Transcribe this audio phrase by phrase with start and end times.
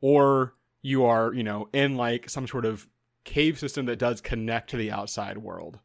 [0.00, 2.88] or you are, you know, in like some sort of
[3.24, 5.78] cave system that does connect to the outside world.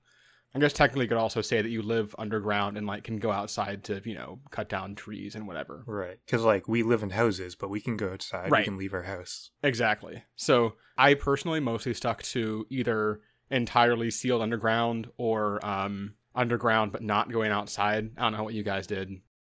[0.53, 3.31] I guess technically you could also say that you live underground and like can go
[3.31, 5.83] outside to, you know, cut down trees and whatever.
[5.85, 6.17] right.
[6.25, 8.51] Because, like, we live in houses, but we can go outside.
[8.51, 8.61] Right.
[8.61, 9.51] We can leave our house.
[9.61, 10.23] Exactly.
[10.35, 17.31] So I personally mostly stuck to either entirely sealed underground or um, underground but not
[17.31, 18.11] going outside.
[18.17, 19.11] I don't know what you guys did.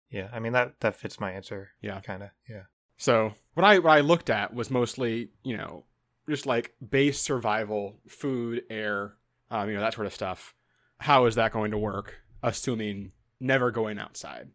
[0.09, 0.27] Yeah.
[0.33, 1.69] I mean, that, that fits my answer.
[1.81, 2.01] Yeah.
[2.01, 2.29] Kind of.
[2.49, 2.63] Yeah.
[2.97, 5.85] So what I what I looked at was mostly you know
[6.29, 9.15] just like base survival, food, air,
[9.49, 10.53] um, you know that sort of stuff.
[11.01, 12.21] How is that going to work?
[12.43, 14.49] Assuming never going outside.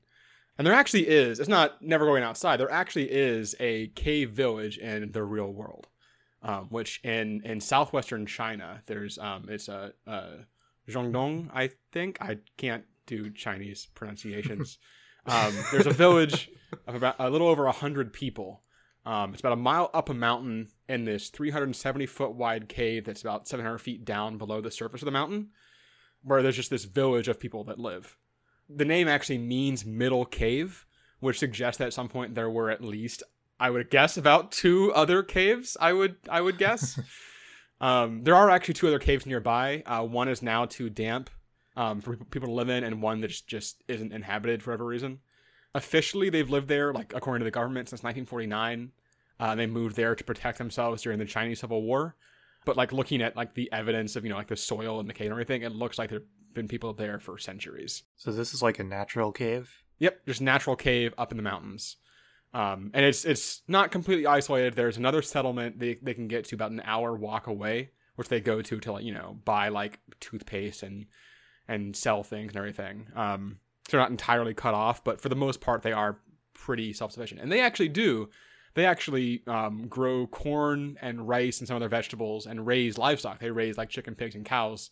[0.57, 1.41] And there actually is.
[1.41, 2.61] It's not never going outside.
[2.61, 5.89] There actually is a cave village in the real world,
[6.43, 10.47] um, which in in southwestern China, there's um, it's a, a
[10.89, 12.19] Zhongdong, I think.
[12.21, 14.79] I can't do Chinese pronunciations.
[15.27, 16.49] um, there's a village
[16.87, 18.63] of about a little over hundred people.
[19.05, 23.23] Um, it's about a mile up a mountain in this 370 foot wide cave that's
[23.23, 25.51] about 700 feet down below the surface of the mountain,
[26.27, 28.17] where there's just this village of people that live.
[28.69, 30.87] The name actually means middle cave,
[31.21, 33.23] which suggests that at some point there were at least,
[33.61, 35.77] I would guess, about two other caves.
[35.81, 36.99] I would I would guess.
[37.81, 39.83] um, there are actually two other caves nearby.
[39.87, 41.31] Uh, one is now too damp
[41.77, 45.21] um, for people to live in, and one that just- isn't inhabited for whatever reason
[45.77, 48.91] officially they've lived there like according to the government since 1949
[49.39, 52.17] uh, they moved there to protect themselves during the chinese civil war
[52.67, 55.15] but like looking at like the evidence of you know like the soil and the
[55.15, 56.23] cave and everything it looks like there've
[56.53, 59.83] been people there for centuries So, this is like a natural cave.
[59.99, 61.97] yep just natural cave up in the mountains
[62.53, 66.55] um, and it's it's not completely isolated there's another settlement they, they can get to
[66.55, 69.99] about an hour walk away which they go to to like you know buy like
[70.21, 71.07] toothpaste and
[71.69, 75.37] and sell things and everything um, so they're not entirely cut off, but for the
[75.37, 76.19] most part, they are
[76.55, 77.41] pretty self sufficient.
[77.41, 78.29] And they actually do.
[78.77, 83.41] They actually um, grow corn and rice and some other vegetables and raise livestock.
[83.41, 84.91] They raise like chicken, pigs, and cows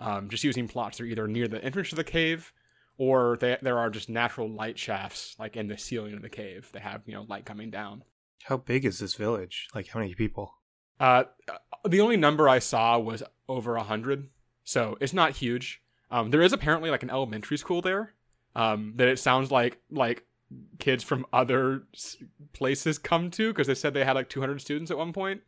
[0.00, 2.52] um, just using plots that are either near the entrance to the cave
[2.98, 6.68] or they, there are just natural light shafts like in the ceiling of the cave.
[6.74, 8.04] They have, you know, light coming down.
[8.44, 9.68] How big is this village?
[9.74, 10.52] Like, how many people?
[11.00, 11.24] Uh,
[11.88, 14.28] the only number I saw was over a hundred,
[14.62, 15.80] so it's not huge.
[16.10, 18.12] Um, there is apparently like an elementary school there.
[18.54, 20.26] Um, that it sounds like like
[20.78, 21.82] kids from other
[22.52, 25.42] places come to because they said they had like 200 students at one point.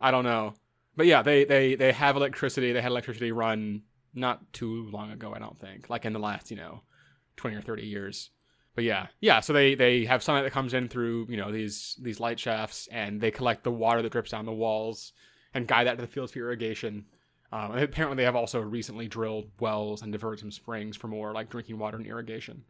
[0.00, 0.54] I don't know,
[0.96, 2.72] but yeah, they they they have electricity.
[2.72, 3.82] They had electricity run
[4.14, 6.82] not too long ago, I don't think, like in the last you know
[7.36, 8.30] 20 or 30 years.
[8.74, 9.40] But yeah, yeah.
[9.40, 12.88] So they they have sunlight that comes in through you know these these light shafts,
[12.90, 15.12] and they collect the water that drips down the walls
[15.52, 17.06] and guide that to the fields for irrigation.
[17.52, 21.32] Um, and apparently, they have also recently drilled wells and diverted some springs for more
[21.32, 22.64] like drinking water and irrigation.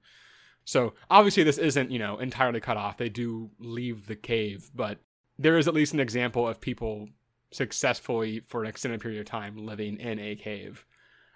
[0.64, 2.96] So obviously, this isn't you know entirely cut off.
[2.96, 4.98] They do leave the cave, but
[5.38, 7.08] there is at least an example of people
[7.50, 10.84] successfully for an extended period of time living in a cave.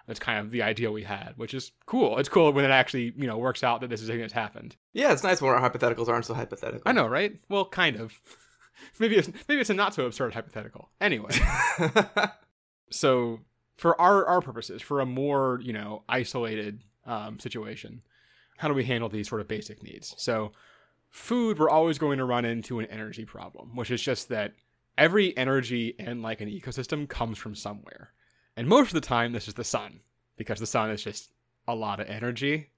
[0.07, 2.17] That's kind of the ideal we had, which is cool.
[2.17, 4.75] It's cool when it actually, you know, works out that this is thing that's happened.
[4.91, 6.81] Yeah, it's nice when our hypotheticals aren't so hypothetical.
[6.85, 7.39] I know, right?
[7.47, 8.19] Well, kind of.
[8.99, 10.89] maybe it's maybe it's a not so absurd hypothetical.
[10.99, 11.31] Anyway,
[12.91, 13.41] so
[13.77, 18.01] for our our purposes, for a more you know isolated um, situation,
[18.59, 20.13] how do we handle these sort of basic needs?
[20.17, 20.51] So,
[21.09, 24.53] food, we're always going to run into an energy problem, which is just that
[24.97, 28.11] every energy in like an ecosystem comes from somewhere,
[28.57, 30.01] and most of the time this is the sun
[30.35, 31.31] because the sun is just
[31.69, 32.71] a lot of energy.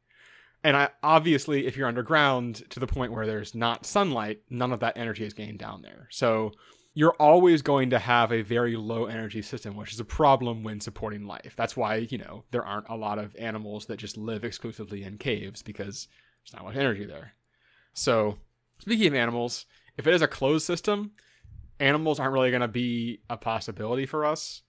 [0.64, 4.82] And I, obviously, if you're underground to the point where there's not sunlight, none of
[4.82, 6.08] that energy is gained down there.
[6.12, 6.52] So
[6.94, 10.82] you're always going to have a very low energy system, which is a problem when
[10.82, 11.54] supporting life.
[11.56, 15.18] That's why, you know, there aren't a lot of animals that just live exclusively in
[15.18, 16.08] caves because
[16.44, 17.34] there's not much energy there.
[17.94, 18.38] So,
[18.80, 19.66] speaking of animals,
[19.98, 21.12] if it is a closed system,
[21.80, 24.62] animals aren't really going to be a possibility for us.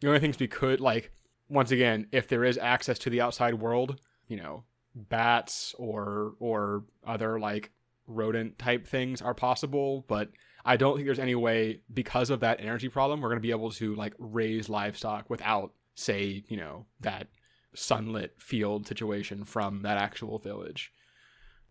[0.00, 1.12] The only things we could, like,
[1.48, 4.64] once again, if there is access to the outside world, you know,
[4.94, 7.70] bats or or other like
[8.06, 10.30] rodent type things are possible, but
[10.64, 13.50] I don't think there's any way because of that energy problem we're going to be
[13.50, 17.28] able to like raise livestock without say, you know, that
[17.74, 20.92] sunlit field situation from that actual village.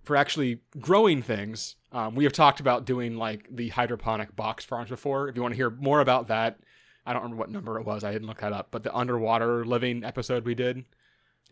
[0.03, 4.89] For actually growing things, um, we have talked about doing like the hydroponic box farms
[4.89, 5.27] before.
[5.27, 6.59] If you want to hear more about that,
[7.05, 8.03] I don't remember what number it was.
[8.03, 10.85] I didn't look that up, but the underwater living episode we did.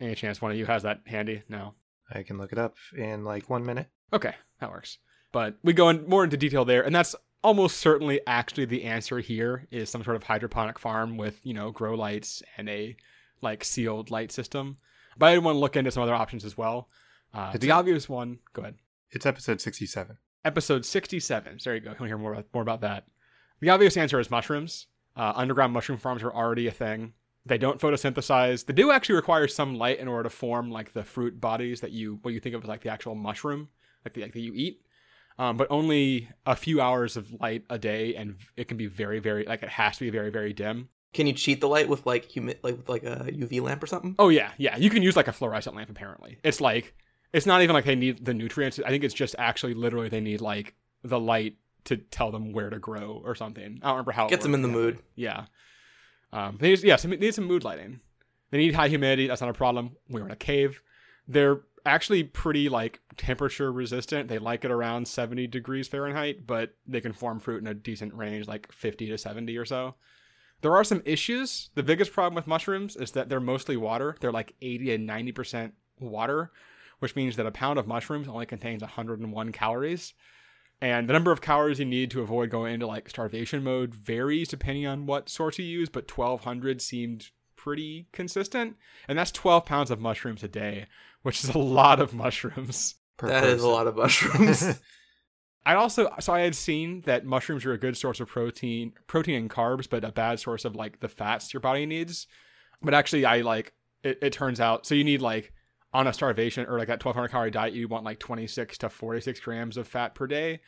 [0.00, 1.42] Any chance one of you has that handy?
[1.48, 1.74] No.
[2.10, 3.88] I can look it up in like one minute.
[4.12, 4.98] Okay, that works.
[5.32, 9.20] But we go in more into detail there, and that's almost certainly actually the answer
[9.20, 12.96] here is some sort of hydroponic farm with you know grow lights and a
[13.40, 14.76] like sealed light system.
[15.16, 16.88] But I did want to look into some other options as well.
[17.34, 18.38] Uh, the obvious one.
[18.52, 18.76] Go ahead.
[19.10, 20.18] It's episode 67.
[20.44, 21.58] Episode sixty-seven.
[21.64, 21.90] There you go.
[21.90, 23.04] You want to hear more about, more about that?
[23.60, 24.86] The obvious answer is mushrooms.
[25.16, 27.12] Uh, underground mushroom farms are already a thing.
[27.44, 28.66] They don't photosynthesize.
[28.66, 31.90] They do actually require some light in order to form like the fruit bodies that
[31.90, 33.68] you what you think of as like the actual mushroom,
[34.04, 34.82] like the like that you eat.
[35.38, 39.20] Um, but only a few hours of light a day, and it can be very,
[39.20, 40.88] very like it has to be very, very dim.
[41.14, 43.86] Can you cheat the light with like humi- like with like a UV lamp or
[43.86, 44.16] something?
[44.18, 44.76] Oh yeah, yeah.
[44.76, 45.90] You can use like a fluorescent lamp.
[45.90, 46.94] Apparently, it's like
[47.32, 48.80] it's not even like they need the nutrients.
[48.84, 50.74] I think it's just actually literally they need like
[51.04, 53.78] the light to tell them where to grow or something.
[53.82, 54.26] I don't remember how.
[54.26, 54.98] it Gets them in the mood.
[55.14, 55.46] Yeah.
[56.32, 56.58] Um.
[56.60, 56.96] They need, yeah.
[56.96, 58.00] Some, they need some mood lighting.
[58.50, 59.28] They need high humidity.
[59.28, 59.96] That's not a problem.
[60.08, 60.82] We're in a cave.
[61.28, 64.28] They're actually pretty like temperature resistant.
[64.28, 68.14] They like it around 70 degrees Fahrenheit, but they can form fruit in a decent
[68.14, 69.94] range, like 50 to 70 or so.
[70.60, 71.70] There are some issues.
[71.74, 74.16] The biggest problem with mushrooms is that they're mostly water.
[74.20, 76.50] They're like 80 and 90% water,
[76.98, 80.14] which means that a pound of mushrooms only contains 101 calories.
[80.80, 84.48] And the number of calories you need to avoid going into like starvation mode varies
[84.48, 88.76] depending on what source you use, but 1200 seemed pretty consistent.
[89.06, 90.86] And that's 12 pounds of mushrooms a day,
[91.22, 92.94] which is a lot of mushrooms.
[93.16, 94.80] Per That is a lot of mushrooms.
[95.66, 99.34] I also so I had seen that mushrooms are a good source of protein, protein
[99.34, 102.26] and carbs, but a bad source of like the fats your body needs.
[102.80, 104.18] But actually, I like it.
[104.22, 105.52] It turns out so you need like
[105.92, 109.40] on a starvation or like that 1200 calorie diet, you want like 26 to 46
[109.40, 110.60] grams of fat per day.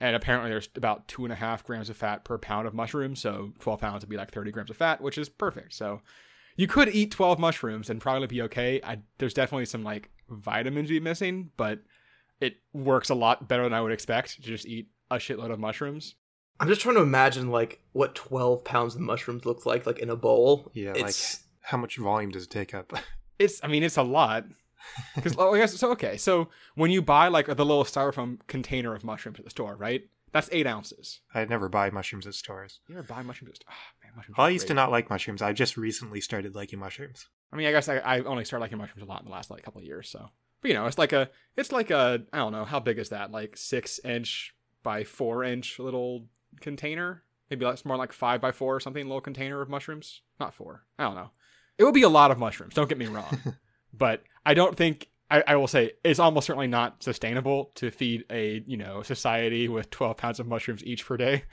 [0.00, 3.20] And apparently, there's about two and a half grams of fat per pound of mushrooms.
[3.20, 5.74] So 12 pounds would be like 30 grams of fat, which is perfect.
[5.74, 6.02] So
[6.56, 8.80] you could eat 12 mushrooms and probably be okay.
[8.82, 11.80] I, there's definitely some like vitamins you'd be missing, but
[12.40, 15.58] it works a lot better than I would expect to just eat a shitload of
[15.58, 16.16] mushrooms.
[16.60, 20.10] I'm just trying to imagine like what 12 pounds of mushrooms looks like like in
[20.10, 20.70] a bowl.
[20.74, 22.92] Yeah, it's How much volume does it take up?
[23.38, 24.44] It's, I mean, it's a lot.
[25.16, 26.16] Because, oh, I guess, so, okay.
[26.16, 30.02] So when you buy like the little styrofoam container of mushrooms at the store, right?
[30.32, 31.20] That's eight ounces.
[31.34, 32.80] I never buy mushrooms at stores.
[32.88, 33.58] You ever buy mushrooms?
[33.60, 33.74] at- Oh,
[34.04, 35.42] man, mushrooms Well, I used to not like mushrooms.
[35.42, 37.28] I just recently started liking mushrooms.
[37.52, 39.50] I mean, I guess I, I only started liking mushrooms a lot in the last
[39.50, 40.08] like couple of years.
[40.08, 40.30] So,
[40.62, 43.10] but you know, it's like a, it's like a, I don't know, how big is
[43.10, 43.30] that?
[43.30, 46.28] Like six inch by four inch little
[46.60, 47.24] container?
[47.50, 49.04] Maybe that's more like five by four or something.
[49.04, 50.22] Little container of mushrooms.
[50.40, 50.84] Not four.
[50.98, 51.30] I don't know.
[51.76, 52.72] It would be a lot of mushrooms.
[52.74, 53.38] Don't get me wrong,
[53.92, 55.08] but I don't think.
[55.32, 59.66] I, I will say it's almost certainly not sustainable to feed a you know society
[59.68, 61.44] with 12 pounds of mushrooms each per day.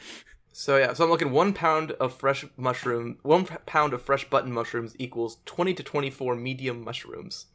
[0.51, 4.51] So yeah, so I'm looking one pound of fresh mushroom, one pound of fresh button
[4.51, 7.45] mushrooms equals 20 to 24 medium mushrooms.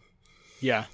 [0.61, 0.85] Yeah,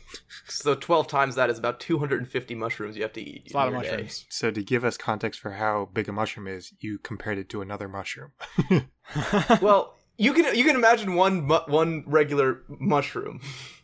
[0.48, 3.42] So 12 times that is about 250 mushrooms you have to eat.
[3.44, 3.90] it's a lot of your day.
[3.90, 4.24] mushrooms.
[4.28, 7.62] So to give us context for how big a mushroom is, you compared it to
[7.62, 8.32] another mushroom.
[9.60, 13.40] Well, you can you can imagine one one regular mushroom.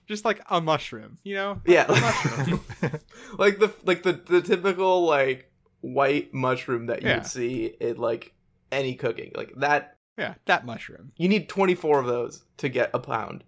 [0.07, 1.61] Just like a mushroom, you know?
[1.67, 1.87] Yeah.
[1.89, 2.61] a mushroom.
[3.39, 7.17] like the like the the typical like white mushroom that you Yeah.
[7.19, 8.33] would see in like
[8.73, 9.33] any cooking.
[9.35, 11.13] Like that yeah, that mushroom.
[11.17, 13.45] you need 24 of those to get a pound.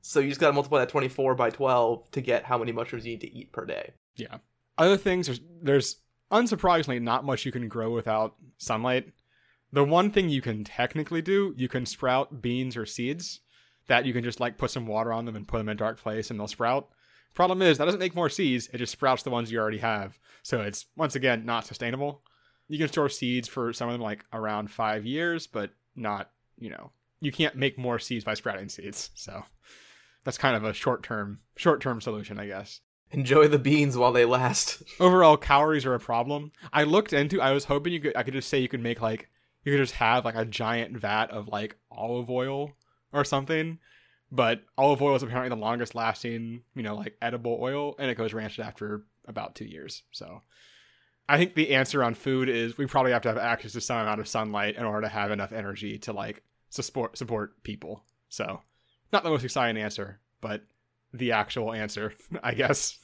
[0.00, 3.04] So you just got to multiply that 24 by 12 to get how many mushrooms
[3.04, 3.92] you need to eat per day.
[4.16, 4.38] Yeah.
[4.78, 5.96] Other things there's there's
[6.32, 9.12] unsurprisingly not much you can grow without sunlight.
[9.72, 13.40] The one thing you can technically do, you can sprout beans or seeds
[13.88, 15.78] that you can just like put some water on them and put them in a
[15.78, 16.88] dark place and they'll sprout.
[17.34, 20.18] Problem is that doesn't make more seeds, it just sprouts the ones you already have.
[20.42, 22.22] So it's once again not sustainable.
[22.68, 26.70] You can store seeds for some of them like around 5 years, but not, you
[26.70, 26.90] know,
[27.20, 29.10] you can't make more seeds by sprouting seeds.
[29.14, 29.44] So
[30.24, 34.82] that's kind of a short-term short-term solution, I guess enjoy the beans while they last.
[35.00, 36.52] Overall, calories are a problem.
[36.72, 37.40] I looked into.
[37.40, 38.16] I was hoping you could.
[38.16, 39.28] I could just say you could make like
[39.64, 42.72] you could just have like a giant vat of like olive oil
[43.16, 43.78] or something.
[44.30, 48.16] But olive oil is apparently the longest lasting, you know, like edible oil, and it
[48.16, 50.02] goes rancid after about two years.
[50.10, 50.42] So,
[51.28, 53.98] I think the answer on food is we probably have to have access to some
[53.98, 58.02] amount of sunlight in order to have enough energy to like support support people.
[58.28, 58.62] So,
[59.12, 60.62] not the most exciting answer, but
[61.12, 62.98] the actual answer, I guess.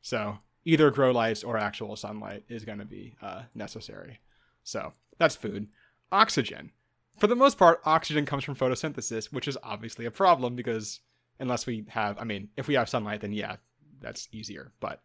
[0.00, 4.20] So either grow lights or actual sunlight is going to be uh, necessary.
[4.64, 5.68] So that's food.
[6.10, 6.70] Oxygen.
[7.18, 11.00] For the most part, oxygen comes from photosynthesis, which is obviously a problem because
[11.38, 13.56] unless we have, I mean, if we have sunlight, then yeah,
[14.00, 14.72] that's easier.
[14.80, 15.00] But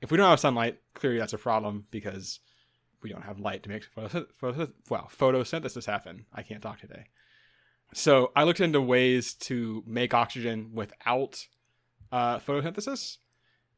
[0.00, 2.40] if we don't have sunlight, clearly that's a problem because
[3.02, 6.26] we don't have light to make well, photosynthesis happen.
[6.32, 7.06] I can't talk today.
[7.92, 11.46] So I looked into ways to make oxygen without
[12.10, 13.18] uh, photosynthesis,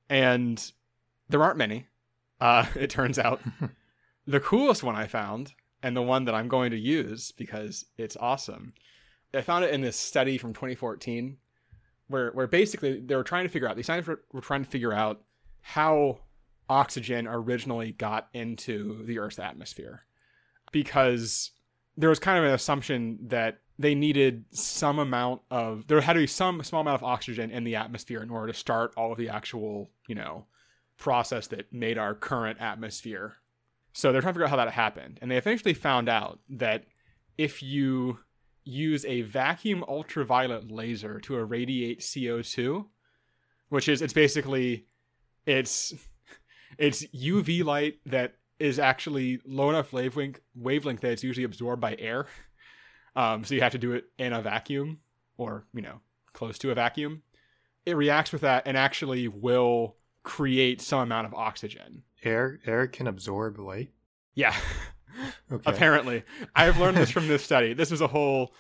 [0.08, 0.72] and
[1.28, 1.88] there aren't many.
[2.40, 3.40] Uh, it turns out
[4.26, 5.52] the coolest one I found,
[5.82, 8.72] and the one that I'm going to use because it's awesome.
[9.34, 11.36] I found it in this study from 2014,
[12.08, 13.76] where where basically they were trying to figure out.
[13.76, 15.22] The scientists were trying to figure out
[15.60, 16.20] how
[16.68, 20.02] oxygen originally got into the Earth's atmosphere,
[20.72, 21.50] because
[21.96, 26.20] there was kind of an assumption that they needed some amount of there had to
[26.20, 29.18] be some small amount of oxygen in the atmosphere in order to start all of
[29.18, 30.46] the actual you know
[30.96, 33.36] process that made our current atmosphere
[33.96, 36.84] so they're trying to figure out how that happened and they eventually found out that
[37.38, 38.18] if you
[38.64, 42.86] use a vacuum ultraviolet laser to irradiate co2
[43.68, 44.86] which is it's basically
[45.46, 45.94] it's
[46.78, 51.94] it's uv light that is actually low enough wavelength wavelength that it's usually absorbed by
[51.98, 52.26] air
[53.16, 54.98] um, so you have to do it in a vacuum
[55.38, 56.00] or, you know,
[56.32, 57.22] close to a vacuum.
[57.84, 62.02] It reacts with that and actually will create some amount of oxygen.
[62.26, 63.90] Air air can absorb light.
[64.34, 64.54] Yeah.
[65.50, 65.70] Okay.
[65.70, 66.24] Apparently.
[66.54, 67.72] I've learned this from this study.
[67.72, 68.52] This was a whole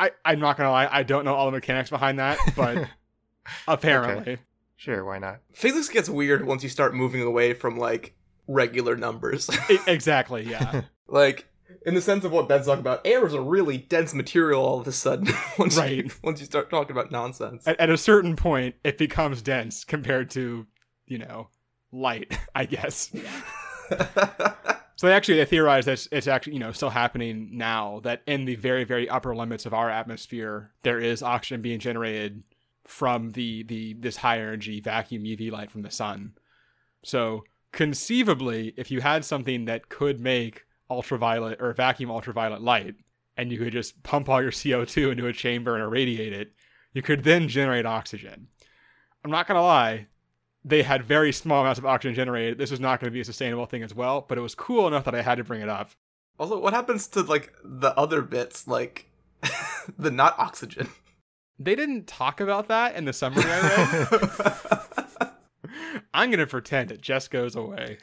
[0.00, 2.88] I, I'm not gonna lie, I don't know all the mechanics behind that, but
[3.68, 4.32] apparently.
[4.32, 4.42] Okay.
[4.76, 5.40] Sure, why not?
[5.52, 8.14] Physics gets weird once you start moving away from like
[8.48, 9.48] regular numbers.
[9.86, 10.82] Exactly, yeah.
[11.06, 11.46] like
[11.86, 14.80] in the sense of what Ben's talking about, air is a really dense material all
[14.80, 15.28] of a sudden
[15.58, 16.12] once you, Right.
[16.24, 17.68] once you start talking about nonsense.
[17.68, 20.66] at, at a certain point it becomes dense compared to,
[21.06, 21.50] you know,
[21.92, 23.10] light, I guess.
[24.98, 28.22] So they actually they theorize that it's, it's actually you know still happening now that
[28.26, 32.42] in the very very upper limits of our atmosphere there is oxygen being generated
[32.84, 36.32] from the the this high energy vacuum UV light from the sun.
[37.04, 42.96] So conceivably, if you had something that could make ultraviolet or vacuum ultraviolet light,
[43.36, 46.54] and you could just pump all your CO2 into a chamber and irradiate it,
[46.92, 48.48] you could then generate oxygen.
[49.24, 50.08] I'm not gonna lie,
[50.64, 52.58] they had very small amounts of oxygen generated.
[52.58, 54.86] This was not going to be a sustainable thing as well, but it was cool
[54.86, 55.90] enough that I had to bring it up.
[56.38, 59.10] also, what happens to like the other bits, like
[59.98, 60.88] the not oxygen?
[61.58, 65.30] They didn't talk about that in the summary I read.
[66.14, 67.98] I'm going to pretend it just goes away,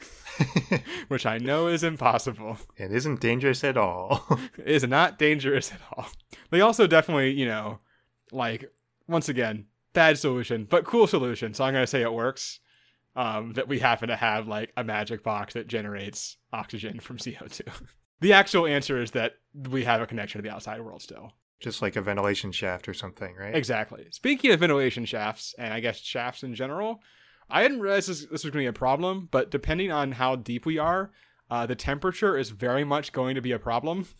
[1.08, 2.58] which I know is impossible.
[2.76, 4.26] it isn't dangerous at all.
[4.58, 6.06] It is not dangerous at all.
[6.50, 7.78] They also definitely, you know,
[8.32, 8.70] like,
[9.08, 11.54] once again, bad solution, but cool solution.
[11.54, 12.60] So I'm going to say it works.
[13.16, 17.62] Um, that we happen to have like a magic box that generates oxygen from CO2.
[18.20, 19.36] the actual answer is that
[19.70, 21.32] we have a connection to the outside world still.
[21.58, 23.56] Just like a ventilation shaft or something, right?
[23.56, 24.06] Exactly.
[24.10, 27.00] Speaking of ventilation shafts, and I guess shafts in general,
[27.48, 30.36] I didn't realize this, this was going to be a problem, but depending on how
[30.36, 31.10] deep we are,
[31.50, 34.06] uh, the temperature is very much going to be a problem.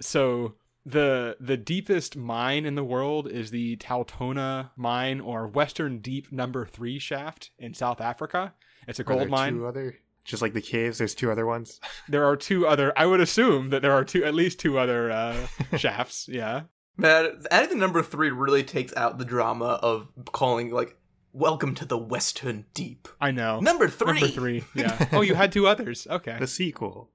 [0.00, 6.32] So the the deepest mine in the world is the Tautona mine or Western Deep
[6.32, 8.54] Number Three shaft in South Africa.
[8.88, 9.54] It's a Are there gold mine.
[9.54, 10.98] Two other, just like the caves.
[10.98, 11.80] There's two other ones.
[12.08, 12.92] There are two other.
[12.96, 15.46] I would assume that there are two, at least two other uh,
[15.76, 16.28] shafts.
[16.28, 16.62] Yeah.
[16.96, 20.96] Man, adding the number three really takes out the drama of calling like
[21.32, 23.60] "Welcome to the Western Deep." I know.
[23.60, 24.20] Number three.
[24.20, 24.64] Number three.
[24.74, 25.06] Yeah.
[25.12, 26.06] Oh, you had two others.
[26.10, 26.36] Okay.
[26.38, 27.08] The sequel.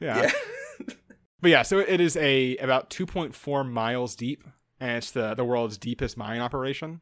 [0.00, 0.22] Yeah.
[0.24, 0.30] Yeah.
[1.42, 4.44] But yeah, so it is a about 2.4 miles deep
[4.82, 7.00] and it's the the world's deepest mine operation.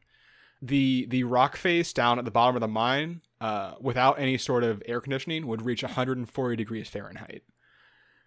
[0.61, 4.63] The the rock face down at the bottom of the mine, uh, without any sort
[4.63, 7.41] of air conditioning, would reach 140 degrees Fahrenheit,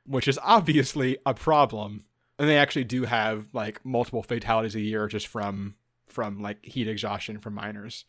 [0.05, 2.05] which is obviously a problem.
[2.37, 5.77] And they actually do have like multiple fatalities a year just from
[6.09, 8.05] from like heat exhaustion from miners.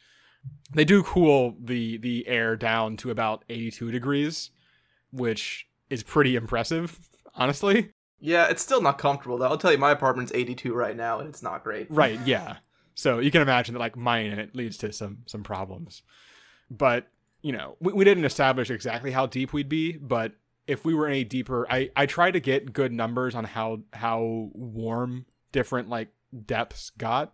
[0.74, 4.50] They do cool the the air down to about 82 degrees,
[5.12, 7.00] which is pretty impressive,
[7.36, 7.92] honestly.
[8.20, 9.48] Yeah, it's still not comfortable though.
[9.48, 11.88] I'll tell you, my apartment's 82 right now, and it's not great.
[11.90, 12.58] Right, yeah.
[12.96, 16.02] So you can imagine that like mine mining it leads to some some problems.
[16.72, 17.08] But,
[17.42, 20.34] you know, we, we didn't establish exactly how deep we'd be, but
[20.68, 24.50] if we were any deeper, I I try to get good numbers on how how
[24.54, 26.10] warm different like
[26.46, 27.34] depths got.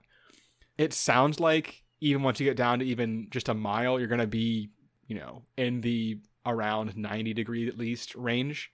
[0.78, 4.28] It sounds like even once you get down to even just a mile, you're to
[4.28, 4.70] be,
[5.08, 8.72] you know, in the around 90 degree at least range,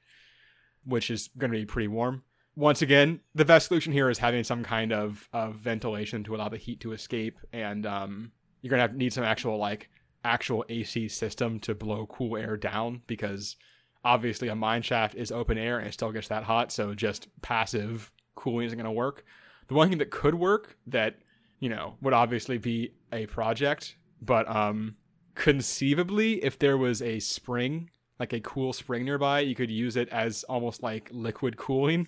[0.88, 2.24] which is going to be pretty warm.
[2.56, 6.50] Once again, the best solution here is having some kind of, of ventilation to allow
[6.50, 9.90] the heat to escape, and um, you're going to have need some actual like
[10.24, 13.56] actual AC system to blow cool air down because
[14.04, 17.28] obviously a mine shaft is open air and it still gets that hot, so just
[17.42, 19.24] passive cooling isn't going to work.
[19.68, 21.20] The one thing that could work that
[21.60, 24.96] you know would obviously be a project, but um
[25.36, 27.90] conceivably if there was a spring,
[28.20, 32.08] like a cool spring nearby, you could use it as almost like liquid cooling.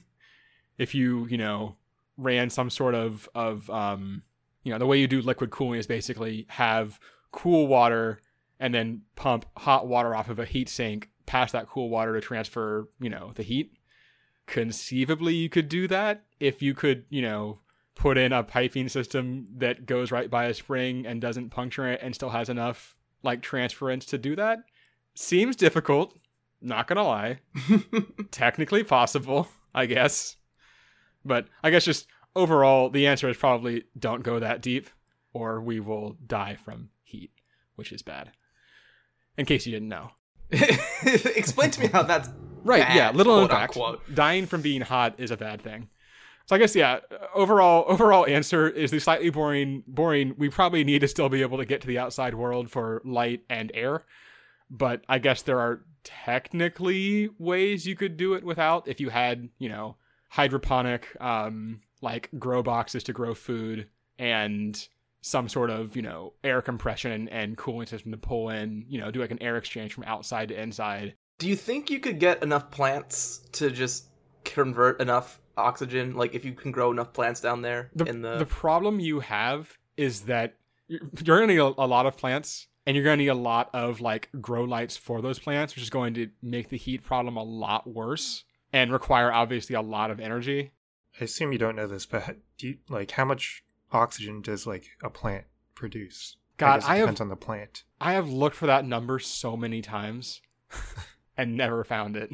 [0.77, 1.75] If you, you know,
[2.17, 4.23] ran some sort of of um
[4.63, 6.99] you know, the way you do liquid cooling is basically have
[7.31, 8.19] cool water
[8.59, 12.21] and then pump hot water off of a heat sink past that cool water to
[12.21, 13.71] transfer, you know, the heat.
[14.47, 17.59] Conceivably you could do that if you could, you know,
[17.95, 21.99] put in a piping system that goes right by a spring and doesn't puncture it
[22.01, 24.59] and still has enough like transference to do that
[25.19, 26.17] seems difficult
[26.61, 27.39] not gonna lie
[28.31, 30.37] technically possible i guess
[31.25, 34.89] but i guess just overall the answer is probably don't go that deep
[35.33, 37.31] or we will die from heat
[37.75, 38.31] which is bad
[39.37, 40.09] in case you didn't know
[40.51, 42.29] Explain to me how that's
[42.63, 44.01] right bad, yeah little known fact unquote.
[44.15, 45.89] dying from being hot is a bad thing
[46.45, 47.01] so I guess yeah.
[47.35, 49.83] Overall, overall answer is the slightly boring.
[49.85, 50.33] Boring.
[50.35, 53.41] We probably need to still be able to get to the outside world for light
[53.51, 54.03] and air,
[54.69, 58.87] but I guess there are technically ways you could do it without.
[58.87, 59.95] If you had, you know,
[60.29, 64.87] hydroponic, um, like grow boxes to grow food and
[65.21, 68.99] some sort of, you know, air compression and, and cooling system to pull in, you
[68.99, 71.15] know, do like an air exchange from outside to inside.
[71.39, 74.05] Do you think you could get enough plants to just
[74.45, 76.15] convert enough oxygen?
[76.15, 79.19] Like if you can grow enough plants down there the, in the, the problem you
[79.19, 80.55] have is that
[80.87, 83.29] you're, you're going to need a, a lot of plants and you're going to need
[83.29, 86.77] a lot of like grow lights for those plants which is going to make the
[86.77, 90.71] heat problem a lot worse and require obviously a lot of energy
[91.21, 94.85] I assume you don't know this, but do you, like how much oxygen does like
[95.03, 96.37] a plant produce?
[96.57, 97.83] God, guess it I have- on the plant.
[98.01, 100.41] i have looked for that number so many times
[101.37, 102.31] and never found it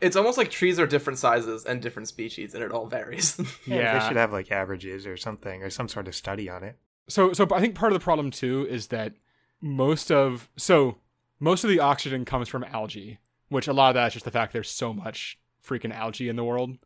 [0.00, 3.36] it's almost like trees are different sizes and different species, and it all varies.
[3.66, 6.76] yeah They should have like averages or something, or some sort of study on it.
[7.08, 9.14] so so i think part of the problem too is that
[9.60, 10.98] most of so
[11.38, 14.30] most of the oxygen comes from algae which a lot of that is just the
[14.30, 16.78] fact there's so much freaking algae in the world.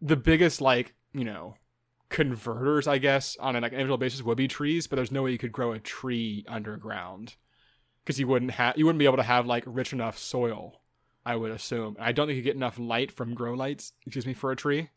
[0.00, 1.56] The biggest like you know
[2.10, 5.30] converters i guess on an like, individual basis would be trees but there's no way
[5.30, 7.36] you could grow a tree underground.
[8.04, 10.80] Because you wouldn't have you wouldn't be able to have like rich enough soil
[11.26, 11.96] i would assume.
[12.00, 14.90] I don't think you get enough light from grow lights excuse me for a tree.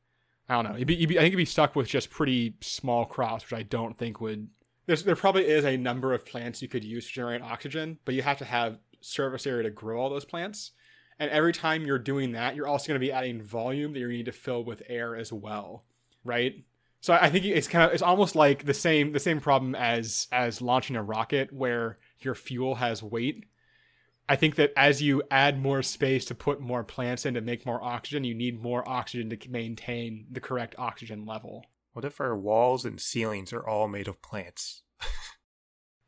[0.50, 0.78] I don't know.
[0.78, 3.58] You'd be, you'd be, i think you'd be stuck with just pretty small crops which
[3.60, 4.50] i don't think would
[4.92, 8.14] there's, there probably is a number of plants you could use to generate oxygen but
[8.14, 10.72] you have to have surface area to grow all those plants
[11.20, 14.08] and every time you're doing that you're also going to be adding volume that you
[14.08, 15.84] need to fill with air as well
[16.24, 16.64] right
[17.02, 20.28] so I think it's kind of it's almost like the same the same problem as
[20.32, 23.46] as launching a rocket where your fuel has weight.
[24.30, 27.66] I think that as you add more space to put more plants in to make
[27.66, 31.66] more oxygen, you need more oxygen to maintain the correct oxygen level.
[31.94, 34.84] What if our walls and ceilings are all made of plants?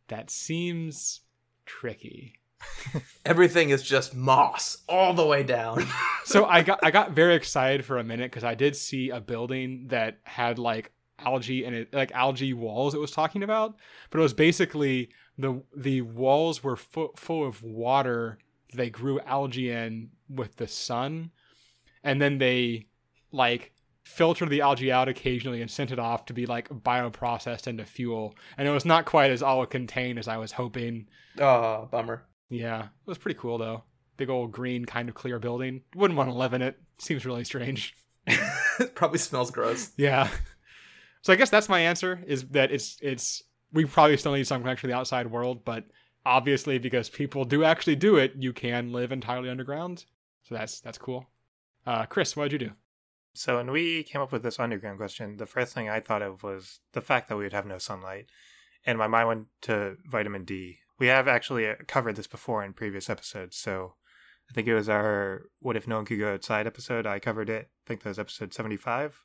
[0.09, 1.21] That seems
[1.65, 2.35] tricky.
[3.25, 5.85] Everything is just moss all the way down.
[6.25, 9.19] so I got I got very excited for a minute because I did see a
[9.19, 13.75] building that had like algae and it like algae walls it was talking about,
[14.09, 18.37] but it was basically the the walls were fu- full of water
[18.73, 21.31] they grew algae in with the sun,
[22.03, 22.87] and then they
[23.31, 23.72] like
[24.03, 28.35] filtered the algae out occasionally and sent it off to be like bioprocessed into fuel.
[28.57, 31.07] And it was not quite as all contained as I was hoping.
[31.39, 32.25] oh, bummer.
[32.49, 33.83] Yeah, it was pretty cool though.
[34.17, 35.81] Big old green, kind of clear building.
[35.95, 36.79] Wouldn't want to live in it.
[36.99, 37.95] Seems really strange.
[38.27, 39.91] it probably smells gross.
[39.97, 40.29] Yeah.
[41.21, 44.61] So I guess that's my answer is that it's it's we probably still need some
[44.61, 45.85] connection to the outside world, but
[46.25, 50.05] obviously because people do actually do it, you can live entirely underground.
[50.43, 51.29] So that's that's cool.
[51.85, 52.73] Uh, Chris, what did you do?
[53.33, 56.43] So when we came up with this underground question, the first thing I thought of
[56.43, 58.27] was the fact that we would have no sunlight,
[58.85, 60.79] and my mind went to vitamin D.
[60.99, 63.95] We have actually uh, covered this before in previous episodes, so
[64.49, 67.07] I think it was our "What if no one could go outside" episode.
[67.07, 67.69] I covered it.
[67.85, 69.19] I think that was episode seventy-five,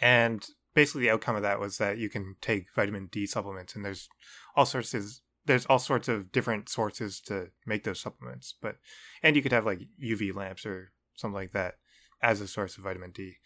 [0.00, 3.84] and basically the outcome of that was that you can take vitamin D supplements, and
[3.84, 4.08] there's
[4.56, 5.04] all sorts of
[5.44, 8.76] there's all sorts of different sources to make those supplements, but
[9.22, 11.74] and you could have like UV lamps or something like that
[12.22, 13.36] as a source of vitamin D.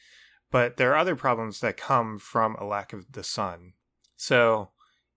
[0.50, 3.72] But there are other problems that come from a lack of the sun.
[4.16, 4.70] So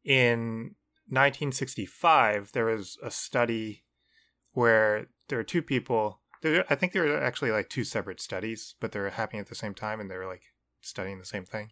[0.03, 0.75] in
[1.07, 3.83] 1965, there was a study
[4.53, 6.21] where there were two people.
[6.41, 9.47] There, I think there were actually like two separate studies, but they were happening at
[9.47, 10.43] the same time and they were like
[10.81, 11.71] studying the same thing.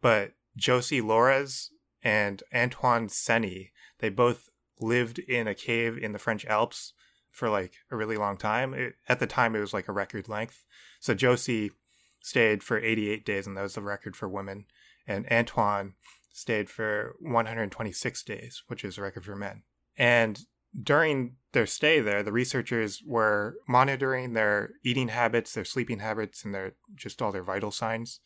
[0.00, 1.70] But Josie Laures
[2.02, 4.48] and Antoine Senni, they both
[4.80, 6.92] lived in a cave in the French Alps
[7.30, 8.74] for like a really long time.
[8.74, 10.64] It, at the time, it was like a record length.
[11.00, 11.72] So Josie
[12.20, 14.66] stayed for 88 days, and that was the record for women.
[15.06, 15.94] And Antoine
[16.32, 19.62] stayed for 126 days, which is a record for men.
[19.96, 20.40] And
[20.80, 26.54] during their stay there, the researchers were monitoring their eating habits, their sleeping habits, and
[26.54, 28.20] their just all their vital signs.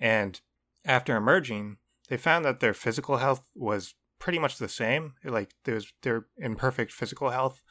[0.00, 0.40] And
[0.84, 1.78] after emerging,
[2.08, 5.14] they found that their physical health was pretty much the same.
[5.24, 7.62] Like there was they're in perfect physical health,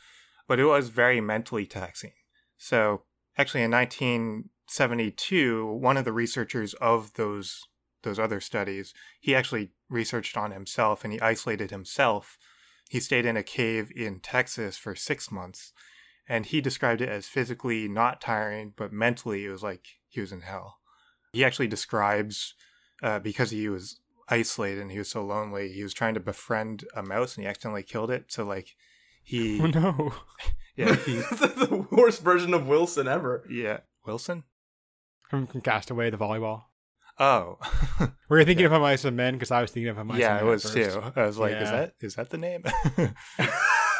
[0.47, 2.13] but it was very mentally taxing.
[2.58, 3.03] So
[3.38, 7.62] actually in 1972, one of the researchers of those
[8.03, 12.38] those other studies, he actually researched on himself and he isolated himself.
[12.88, 15.73] He stayed in a cave in Texas for 6 months
[16.27, 20.31] and he described it as physically not tiring, but mentally it was like he was
[20.31, 20.77] in hell.
[21.34, 22.53] He actually describes
[23.03, 26.86] uh, because he was isolated and he was so lonely, he was trying to befriend
[26.95, 28.31] a mouse and he accidentally killed it.
[28.31, 28.75] So like
[29.25, 30.13] he Oh no.
[30.77, 33.43] yeah, he the worst version of Wilson ever.
[33.49, 34.43] yeah, Wilson?
[35.29, 36.63] From, from Castaway, the volleyball.
[37.17, 37.57] Oh.
[38.29, 39.33] Were you thinking of Mice and Men?
[39.33, 40.51] Because I was thinking of Mice yeah, and it Men.
[40.51, 40.93] was first.
[40.93, 41.01] too.
[41.15, 42.63] I was like, is that is that the name?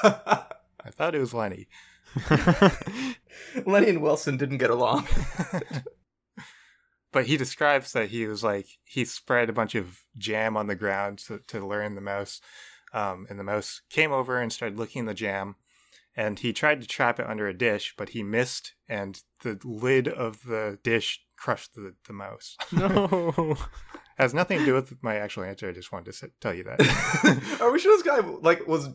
[0.09, 1.67] I thought it was Lenny.
[3.65, 5.07] Lenny and Wilson didn't get along.
[7.11, 10.75] but he describes that he was like he spread a bunch of jam on the
[10.75, 12.41] ground to, to learn the mouse
[12.95, 15.55] um, and the mouse came over and started licking the jam
[16.15, 20.08] and he tried to trap it under a dish but he missed and the lid
[20.08, 23.58] of the dish crushed the, the mouse no.
[24.17, 26.63] has nothing to do with my actual answer i just wanted to s- tell you
[26.63, 26.79] that
[27.62, 28.89] Are we sure this guy like was,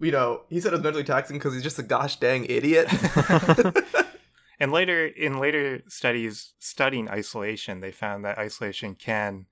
[0.00, 2.88] you know, he said it was mentally taxing because he's just a gosh dang idiot?
[4.58, 9.46] And later, in later studies studying isolation, they found that isolation can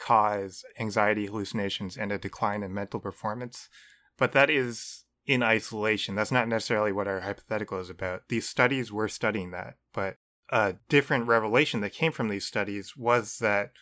[0.00, 3.68] cause anxiety, hallucinations, and a decline in mental performance.
[4.16, 6.14] But that is in isolation.
[6.14, 8.22] That's not necessarily what our hypothetical is about.
[8.28, 10.16] These studies were studying that, but
[10.48, 13.72] a different revelation that came from these studies was that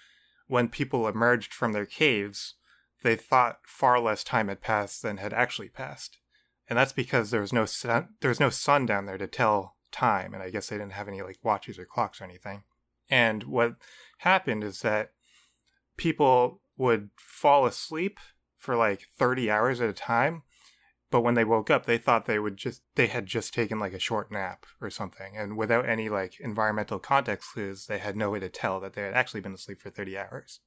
[0.47, 2.55] when people emerged from their caves,
[3.03, 6.19] they thought far less time had passed than had actually passed.
[6.69, 9.77] And that's because there was no sun, there was no sun down there to tell
[9.91, 12.65] time, and I guess they didn't have any like watches or clocks or anything.
[13.09, 13.77] And what
[14.19, 15.13] happened is that
[15.99, 18.19] people would fall asleep
[18.57, 20.43] for like 30 hours at a time,
[21.11, 23.93] but when they woke up, they thought they would just they had just taken like
[23.93, 28.31] a short nap or something, and without any like environmental context clues, they had no
[28.31, 30.61] way to tell that they had actually been asleep for 30 hours.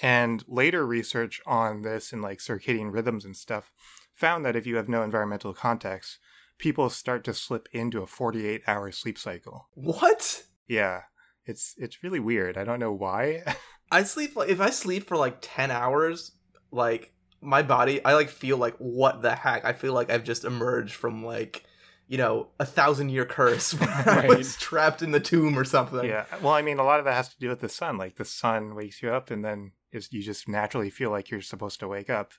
[0.00, 3.72] And later research on this and like circadian rhythms and stuff
[4.14, 6.18] found that if you have no environmental context,
[6.58, 9.68] people start to slip into a 48 hour sleep cycle.
[9.74, 10.44] what?
[10.66, 11.02] Yeah.
[11.46, 12.56] It's it's really weird.
[12.56, 13.42] I don't know why.
[13.90, 16.32] I sleep like if I sleep for like ten hours,
[16.70, 19.64] like my body, I like feel like what the heck?
[19.64, 21.64] I feel like I've just emerged from like,
[22.06, 26.04] you know, a thousand year curse where I was trapped in the tomb or something.
[26.04, 26.24] yeah.
[26.40, 27.98] Well, I mean, a lot of that has to do with the sun.
[27.98, 31.42] Like the sun wakes you up and then is you just naturally feel like you're
[31.42, 32.32] supposed to wake up.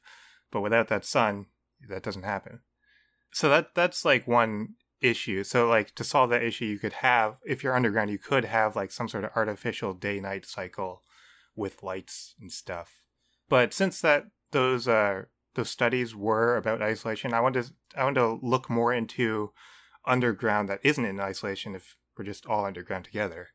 [0.52, 1.48] But without that sun,
[1.90, 2.62] that doesn't happen.
[3.34, 5.44] So that that's like one issue.
[5.44, 8.76] So like to solve that issue, you could have if you're underground, you could have
[8.76, 11.04] like some sort of artificial day night cycle
[11.56, 13.04] with lights and stuff.
[13.50, 15.24] But since that those uh
[15.56, 19.52] those studies were about isolation, I wanted to I wanted to look more into
[20.06, 23.50] underground that isn't in isolation if we're just all underground together.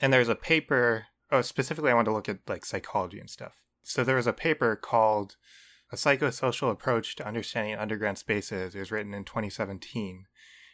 [0.00, 3.62] And there's a paper oh specifically I want to look at like psychology and stuff.
[3.82, 5.36] So there was a paper called
[5.90, 8.74] a psychosocial approach to understanding underground spaces.
[8.74, 10.26] It was written in 2017.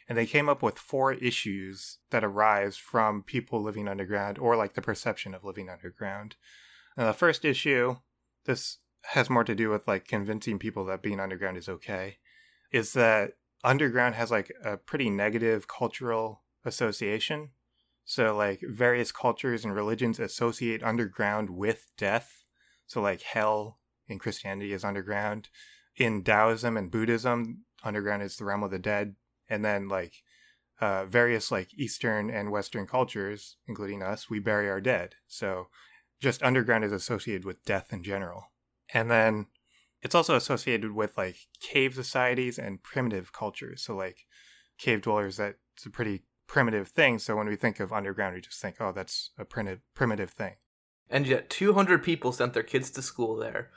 [0.07, 4.75] And they came up with four issues that arise from people living underground or like
[4.75, 6.35] the perception of living underground.
[6.95, 7.97] The first issue,
[8.45, 8.77] this
[9.13, 12.17] has more to do with like convincing people that being underground is okay,
[12.71, 17.49] is that underground has like a pretty negative cultural association.
[18.07, 22.43] So, like, various cultures and religions associate underground with death.
[22.85, 25.49] So, like, hell in Christianity is underground.
[25.97, 29.15] In Taoism and Buddhism, underground is the realm of the dead.
[29.49, 30.13] And then, like,
[30.81, 35.15] uh, various, like, Eastern and Western cultures, including us, we bury our dead.
[35.27, 35.67] So,
[36.21, 38.51] just underground is associated with death in general.
[38.93, 39.47] And then
[40.01, 43.83] it's also associated with, like, cave societies and primitive cultures.
[43.83, 44.25] So, like,
[44.77, 47.19] cave dwellers, that's a pretty primitive thing.
[47.19, 50.53] So when we think of underground, we just think, oh, that's a primitive primitive thing.
[51.09, 53.69] And yet, 200 people sent their kids to school there.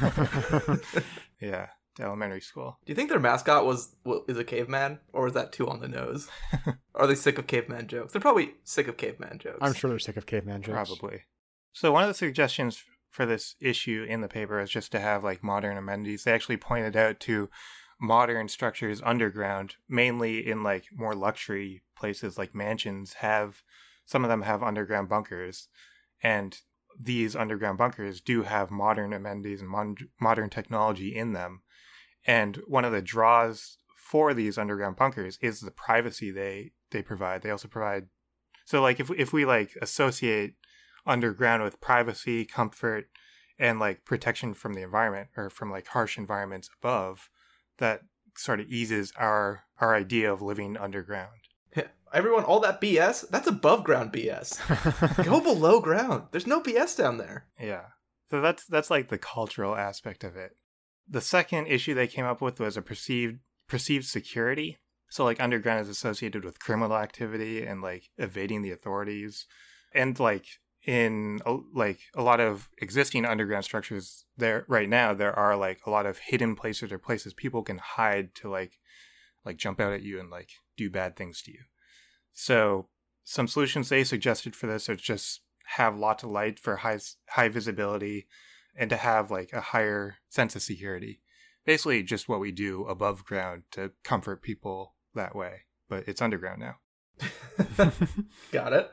[1.40, 2.78] yeah, to elementary school.
[2.84, 3.94] Do you think their mascot was
[4.28, 6.28] is a caveman, or was that too on the nose?
[6.94, 8.12] Are they sick of caveman jokes?
[8.12, 9.58] They're probably sick of caveman jokes.
[9.60, 10.88] I'm sure they're sick of caveman jokes.
[10.88, 11.22] Probably.
[11.72, 15.24] So one of the suggestions for this issue in the paper is just to have
[15.24, 16.24] like modern amenities.
[16.24, 17.48] They actually pointed out to
[18.00, 23.62] modern structures underground, mainly in like more luxury places like mansions, have
[24.04, 25.68] some of them have underground bunkers,
[26.22, 26.60] and
[26.98, 31.62] these underground bunkers do have modern amenities and mon- modern technology in them.
[32.26, 37.42] And one of the draws for these underground bunkers is the privacy they they provide.
[37.42, 38.06] They also provide
[38.64, 40.54] so like if if we like associate
[41.06, 43.06] underground with privacy, comfort,
[43.58, 47.30] and like protection from the environment or from like harsh environments above,
[47.78, 48.02] that
[48.36, 51.30] sort of eases our our idea of living underground.
[52.12, 55.24] Everyone, all that BS, that's above ground BS.
[55.24, 56.24] Go below ground.
[56.30, 57.46] There's no BS down there.
[57.60, 57.86] Yeah.
[58.30, 60.56] So that's that's like the cultural aspect of it.
[61.08, 63.38] The second issue they came up with was a perceived
[63.68, 64.78] perceived security.
[65.08, 69.46] So like underground is associated with criminal activity and like evading the authorities.
[69.94, 70.46] And like
[70.86, 71.40] in
[71.74, 76.06] like a lot of existing underground structures there right now there are like a lot
[76.06, 78.78] of hidden places or places people can hide to like
[79.44, 81.58] like jump out at you and like do bad things to you
[82.32, 82.86] so
[83.24, 85.40] some solutions they suggested for this are just
[85.76, 86.98] have lots of light for high
[87.30, 88.28] high visibility
[88.78, 91.20] and to have like a higher sense of security
[91.64, 96.60] basically just what we do above ground to comfort people that way but it's underground
[96.60, 96.76] now
[98.52, 98.90] got it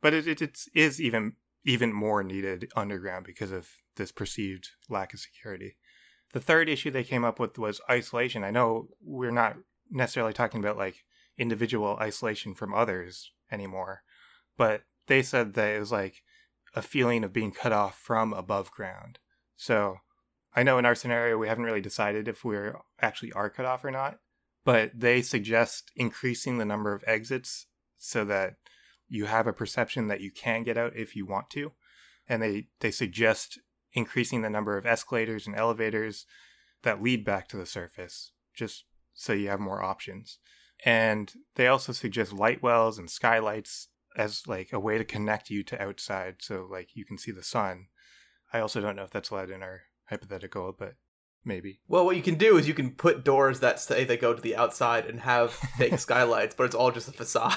[0.00, 1.34] but it, it it's, is even
[1.64, 5.76] even more needed underground because of this perceived lack of security.
[6.32, 8.44] The third issue they came up with was isolation.
[8.44, 9.56] I know we're not
[9.90, 11.04] necessarily talking about like
[11.36, 14.02] individual isolation from others anymore,
[14.56, 16.22] but they said that it was like
[16.74, 19.18] a feeling of being cut off from above ground.
[19.56, 19.98] So
[20.54, 23.84] I know in our scenario we haven't really decided if we're actually are cut off
[23.84, 24.18] or not,
[24.64, 28.54] but they suggest increasing the number of exits so that
[29.08, 31.72] you have a perception that you can get out if you want to.
[32.28, 33.58] And they, they suggest
[33.92, 36.26] increasing the number of escalators and elevators
[36.82, 40.38] that lead back to the surface, just so you have more options.
[40.84, 45.62] And they also suggest light wells and skylights as like a way to connect you
[45.62, 47.86] to outside so like you can see the sun.
[48.52, 50.94] I also don't know if that's allowed in our hypothetical, but
[51.44, 51.80] maybe.
[51.86, 54.42] Well, what you can do is you can put doors that say they go to
[54.42, 57.56] the outside and have fake skylights, but it's all just a facade.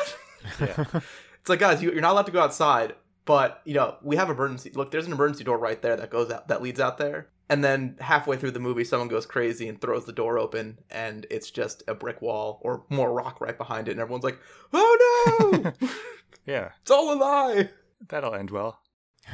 [0.59, 0.85] Yeah.
[1.41, 2.93] It's like, guys, you, you're not allowed to go outside,
[3.25, 4.71] but you know we have emergency.
[4.75, 7.29] Look, there's an emergency door right there that goes out that leads out there.
[7.49, 11.25] And then halfway through the movie, someone goes crazy and throws the door open, and
[11.31, 14.37] it's just a brick wall or more rock right behind it, and everyone's like,
[14.71, 15.73] "Oh no!
[16.45, 17.69] yeah, it's all a lie."
[18.07, 18.79] That'll end well.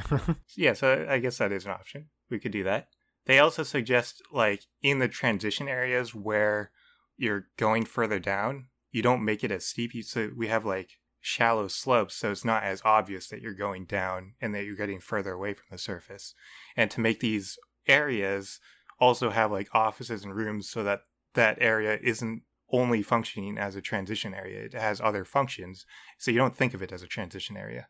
[0.56, 2.10] yeah, so I guess that is an option.
[2.30, 2.90] We could do that.
[3.26, 6.72] They also suggest, like, in the transition areas where
[7.18, 9.92] you're going further down, you don't make it as steep.
[10.04, 14.34] So we have like shallow slopes so it's not as obvious that you're going down
[14.40, 16.34] and that you're getting further away from the surface.
[16.76, 18.60] And to make these areas
[19.00, 21.02] also have like offices and rooms so that
[21.34, 25.86] that area isn't only functioning as a transition area, it has other functions.
[26.18, 27.88] So you don't think of it as a transition area.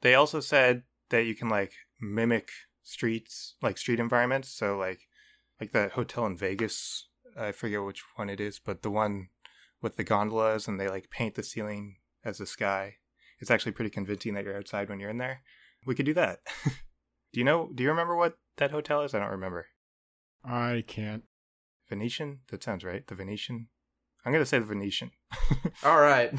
[0.00, 2.50] They also said that you can like mimic
[2.82, 4.48] streets, like street environments.
[4.48, 5.00] So like
[5.60, 9.28] like that hotel in Vegas, I forget which one it is, but the one
[9.80, 12.96] with the gondolas and they like paint the ceiling as the sky.
[13.40, 15.42] It's actually pretty convincing that you're outside when you're in there.
[15.84, 16.40] We could do that.
[16.64, 17.70] do you know?
[17.74, 19.14] Do you remember what that hotel is?
[19.14, 19.66] I don't remember.
[20.44, 21.24] I can't.
[21.88, 22.40] Venetian?
[22.48, 23.06] That sounds right.
[23.06, 23.68] The Venetian.
[24.24, 25.10] I'm gonna say the Venetian.
[25.84, 26.32] All right.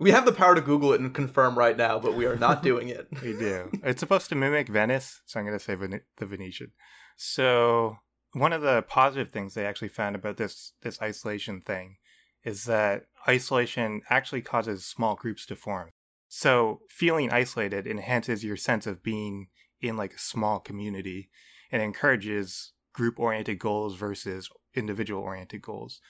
[0.00, 2.62] we have the power to Google it and confirm right now, but we are not
[2.62, 3.08] doing it.
[3.22, 3.70] we do.
[3.82, 6.72] It's supposed to mimic Venice, so I'm gonna say Ven- the Venetian.
[7.16, 7.98] So
[8.32, 11.96] one of the positive things they actually found about this this isolation thing
[12.44, 15.90] is that isolation actually causes small groups to form.
[16.28, 19.48] So feeling isolated enhances your sense of being
[19.80, 21.30] in like a small community
[21.70, 26.00] and encourages group oriented goals versus individual oriented goals.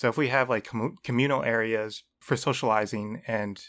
[0.00, 3.62] So if we have like com- communal areas for socializing and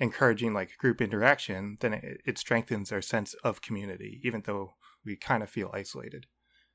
[0.00, 4.72] encouraging like group interaction, then it, it strengthens our sense of community, even though
[5.04, 6.26] we kind of feel isolated.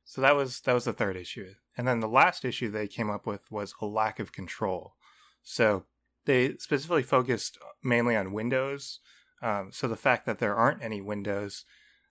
[0.06, 1.50] So that was that was the third issue.
[1.78, 4.94] And then the last issue they came up with was a lack of control.
[5.42, 5.84] So
[6.24, 9.02] they specifically focused mainly on windows.
[9.42, 11.66] Um, so the fact that there aren't any windows,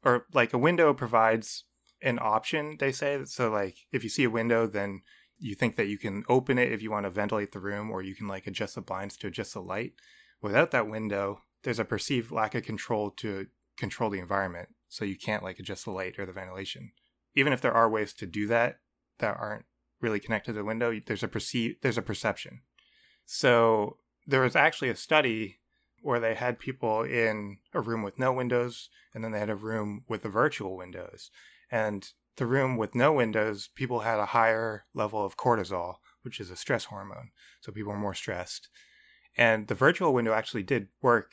[0.04, 1.64] or like a window provides
[2.02, 3.24] an option, they say.
[3.24, 5.00] So like if you see a window, then
[5.42, 8.02] you think that you can open it if you want to ventilate the room, or
[8.02, 9.92] you can like adjust the blinds to adjust the light.
[10.40, 14.70] Without that window, there's a perceived lack of control to control the environment.
[14.88, 16.92] So you can't like adjust the light or the ventilation
[17.34, 18.78] even if there are ways to do that
[19.18, 19.64] that aren't
[20.00, 22.60] really connected to the window, there's a perceive there's a perception.
[23.24, 25.58] So there was actually a study
[26.00, 29.54] where they had people in a room with no windows and then they had a
[29.54, 31.30] room with the virtual windows.
[31.70, 36.50] And the room with no windows, people had a higher level of cortisol, which is
[36.50, 37.30] a stress hormone.
[37.60, 38.68] So people were more stressed.
[39.36, 41.32] And the virtual window actually did work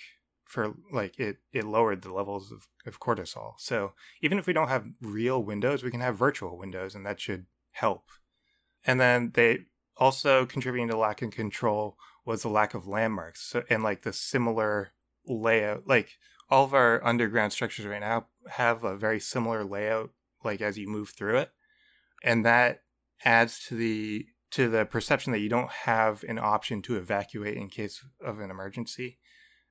[0.50, 4.68] for like it it lowered the levels of, of cortisol so even if we don't
[4.68, 8.10] have real windows we can have virtual windows and that should help
[8.84, 9.60] and then they
[9.98, 14.12] also contributing to lack of control was the lack of landmarks so, and like the
[14.12, 14.90] similar
[15.28, 16.18] layout like
[16.50, 20.10] all of our underground structures right now have a very similar layout
[20.44, 21.52] like as you move through it
[22.24, 22.82] and that
[23.24, 27.70] adds to the to the perception that you don't have an option to evacuate in
[27.70, 29.20] case of an emergency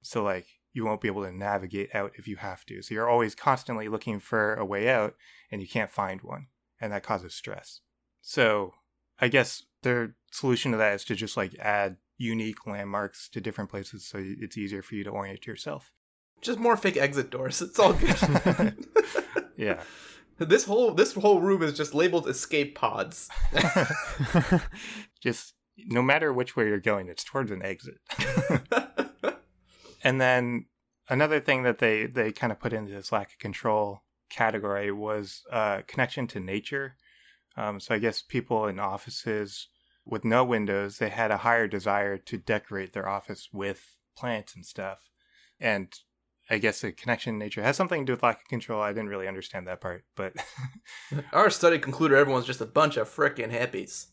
[0.02, 2.82] so like you won't be able to navigate out if you have to.
[2.82, 5.14] So you're always constantly looking for a way out
[5.50, 6.46] and you can't find one.
[6.80, 7.80] And that causes stress.
[8.22, 8.74] So
[9.18, 13.70] I guess their solution to that is to just like add unique landmarks to different
[13.70, 15.92] places so it's easier for you to orient yourself.
[16.40, 17.60] Just more fake exit doors.
[17.60, 18.86] It's all good.
[19.56, 19.82] yeah.
[20.38, 23.28] This whole this whole room is just labeled escape pods.
[25.20, 25.54] just
[25.86, 27.98] no matter which way you're going, it's towards an exit.
[30.02, 30.66] And then
[31.08, 35.42] another thing that they they kind of put into this lack of control category was
[35.50, 36.96] uh, connection to nature.
[37.56, 39.68] Um, so I guess people in offices
[40.04, 44.64] with no windows, they had a higher desire to decorate their office with plants and
[44.64, 45.10] stuff.
[45.60, 45.92] And
[46.50, 48.80] I guess the connection to nature has something to do with lack of control.
[48.80, 50.32] I didn't really understand that part, but
[51.32, 54.06] our study concluded everyone's just a bunch of frickin' hippies.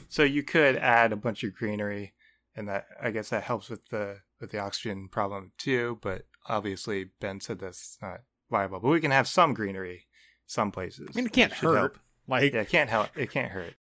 [0.08, 2.14] so you could add a bunch of greenery,
[2.56, 7.10] and that I guess that helps with the with the oxygen problem too, but obviously
[7.20, 8.80] Ben said that's not viable.
[8.80, 10.06] But we can have some greenery
[10.46, 11.08] some places.
[11.10, 11.76] I mean, it can't hurt.
[11.76, 11.98] Help.
[12.28, 13.08] Like, yeah, it can't help.
[13.16, 13.74] It can't hurt.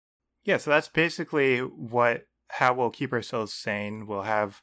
[0.43, 4.08] Yeah, so that's basically what how we'll keep ourselves sane.
[4.08, 4.62] We'll have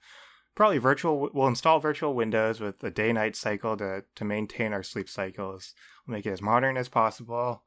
[0.57, 1.31] probably virtual.
[1.33, 5.75] We'll install virtual windows with a day night cycle to to maintain our sleep cycles.
[6.07, 7.63] We'll make it as modern as possible.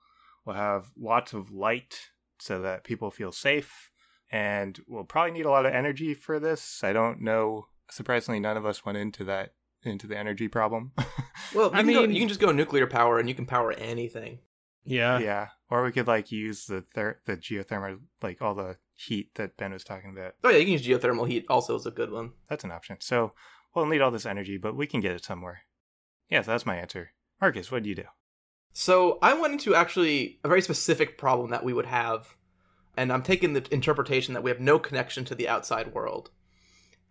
[0.46, 3.90] We'll have lots of light so that people feel safe.
[4.32, 6.84] And we'll probably need a lot of energy for this.
[6.84, 10.92] I don't know surprisingly, none of us went into that into the energy problem.
[11.54, 14.40] well, I mean, go, you can just go nuclear power, and you can power anything.
[14.84, 15.48] Yeah, yeah.
[15.70, 19.72] Or we could like use the ther- the geothermal, like all the heat that Ben
[19.72, 20.36] was talking about.
[20.44, 21.46] Oh yeah, you can use geothermal heat.
[21.50, 22.32] Also, is a good one.
[22.50, 22.98] That's an option.
[23.00, 23.34] So
[23.74, 25.62] we'll need all this energy, but we can get it somewhere.
[26.30, 27.12] Yeah, so that's my answer.
[27.42, 28.04] Marcus, what do you do?
[28.74, 32.36] So I went into actually a very specific problem that we would have,
[32.98, 36.30] and I'm taking the interpretation that we have no connection to the outside world.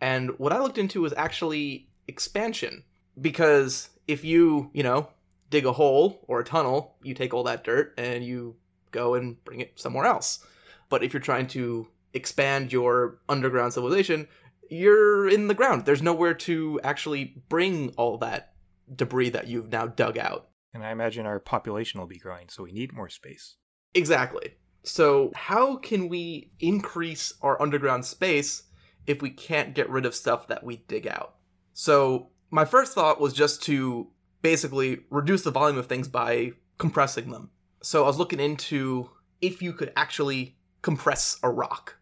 [0.00, 2.84] And what I looked into was actually expansion.
[3.20, 5.08] Because if you, you know,
[5.50, 8.56] dig a hole or a tunnel, you take all that dirt and you
[8.92, 10.46] go and bring it somewhere else.
[10.88, 14.28] But if you're trying to expand your underground civilization,
[14.70, 15.84] you're in the ground.
[15.84, 18.54] There's nowhere to actually bring all that
[18.94, 20.48] debris that you've now dug out.
[20.74, 23.56] And I imagine our population will be growing, so we need more space.
[23.94, 24.54] Exactly.
[24.84, 28.64] So, how can we increase our underground space
[29.08, 31.36] if we can't get rid of stuff that we dig out.
[31.72, 34.08] So my first thought was just to
[34.42, 37.50] basically reduce the volume of things by compressing them.
[37.82, 39.08] So I was looking into
[39.40, 41.96] if you could actually compress a rock.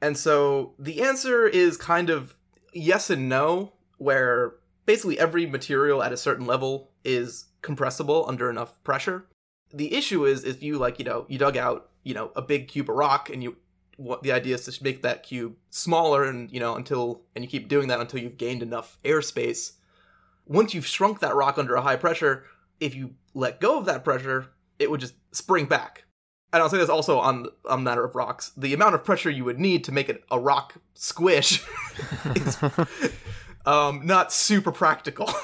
[0.00, 2.34] And so the answer is kind of
[2.72, 4.54] yes and no, where
[4.86, 9.26] basically every material at a certain level is compressible under enough pressure.
[9.72, 12.68] The issue is if you like, you know, you dug out, you know, a big
[12.68, 13.56] cube of rock and you
[13.96, 17.50] what the idea is to make that cube smaller and you know until and you
[17.50, 19.72] keep doing that until you've gained enough airspace
[20.46, 22.44] once you've shrunk that rock under a high pressure
[22.80, 24.46] if you let go of that pressure
[24.78, 26.04] it would just spring back
[26.52, 29.44] and i'll say this also on on matter of rocks the amount of pressure you
[29.44, 31.62] would need to make it a rock squish
[32.36, 32.58] is
[33.66, 35.30] um, not super practical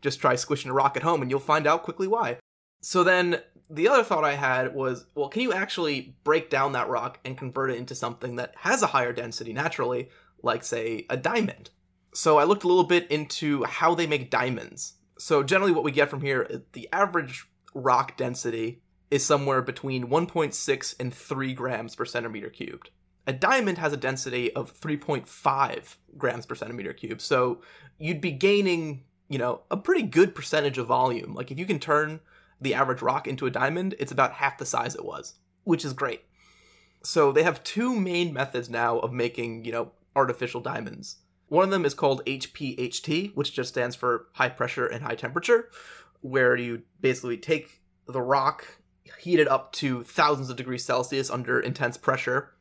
[0.00, 2.38] Just try squishing a rock at home and you'll find out quickly why.
[2.80, 6.88] So then the other thought I had was, well, can you actually break down that
[6.88, 10.10] rock and convert it into something that has a higher density naturally,
[10.42, 11.70] like say a diamond?
[12.14, 14.94] So I looked a little bit into how they make diamonds.
[15.18, 20.94] So generally what we get from here, the average rock density is somewhere between 1.6
[20.98, 22.90] and 3 grams per centimeter cubed.
[23.26, 27.20] A diamond has a density of 3.5 grams per centimeter cubed.
[27.20, 27.60] So
[27.98, 31.34] you'd be gaining, you know, a pretty good percentage of volume.
[31.34, 32.20] Like if you can turn
[32.60, 35.34] the average rock into a diamond, it's about half the size it was,
[35.64, 36.22] which is great.
[37.02, 41.18] So they have two main methods now of making, you know, artificial diamonds.
[41.48, 45.68] One of them is called HPHT, which just stands for high pressure and high temperature,
[46.20, 48.66] where you basically take the rock,
[49.18, 52.52] heat it up to thousands of degrees Celsius under intense pressure,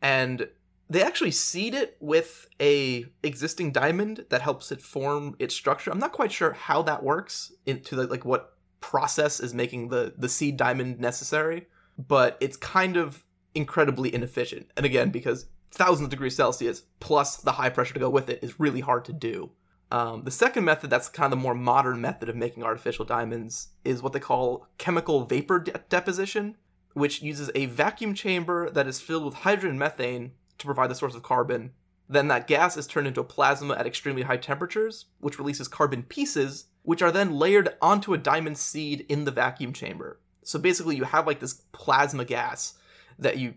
[0.00, 0.48] and
[0.90, 5.90] they actually seed it with a existing diamond that helps it form its structure.
[5.90, 10.12] I'm not quite sure how that works into the, like what process is making the
[10.18, 11.66] the seed diamond necessary,
[11.96, 13.24] but it's kind of
[13.54, 14.70] incredibly inefficient.
[14.76, 18.40] And again, because thousands of degrees Celsius plus the high pressure to go with it
[18.42, 19.50] is really hard to do.
[19.92, 23.68] Um, the second method, that's kind of the more modern method of making artificial diamonds,
[23.84, 26.56] is what they call chemical vapor de- deposition,
[26.94, 31.14] which uses a vacuum chamber that is filled with hydrogen methane to provide the source
[31.14, 31.72] of carbon.
[32.08, 36.04] Then that gas is turned into a plasma at extremely high temperatures, which releases carbon
[36.04, 40.18] pieces, which are then layered onto a diamond seed in the vacuum chamber.
[40.42, 42.78] So basically, you have like this plasma gas
[43.18, 43.54] that you,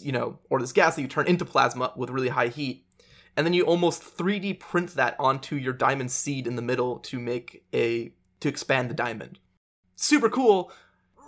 [0.00, 2.85] you know, or this gas that you turn into plasma with really high heat.
[3.36, 7.18] And then you almost 3D print that onto your diamond seed in the middle to
[7.18, 9.38] make a, to expand the diamond.
[9.96, 10.72] Super cool,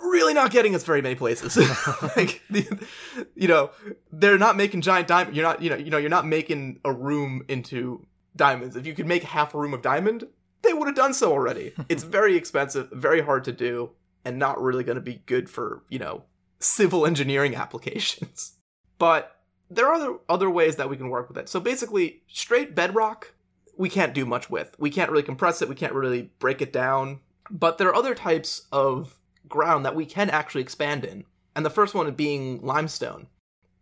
[0.02, 1.56] really not getting us very many places.
[2.16, 2.86] like, the,
[3.34, 3.70] you know,
[4.12, 5.36] they're not making giant diamond.
[5.36, 8.06] You're not, you know, you know, you're not making a room into
[8.36, 8.76] diamonds.
[8.76, 10.24] If you could make half a room of diamond,
[10.62, 11.72] they would have done so already.
[11.88, 13.90] it's very expensive, very hard to do,
[14.24, 16.24] and not really going to be good for you know
[16.58, 18.54] civil engineering applications.
[19.00, 19.37] But
[19.70, 21.48] there are other ways that we can work with it.
[21.48, 23.34] So basically, straight bedrock
[23.78, 24.74] we can't do much with.
[24.78, 25.68] We can't really compress it.
[25.68, 27.20] We can't really break it down.
[27.48, 31.24] But there are other types of ground that we can actually expand in.
[31.56, 33.28] And the first one being limestone.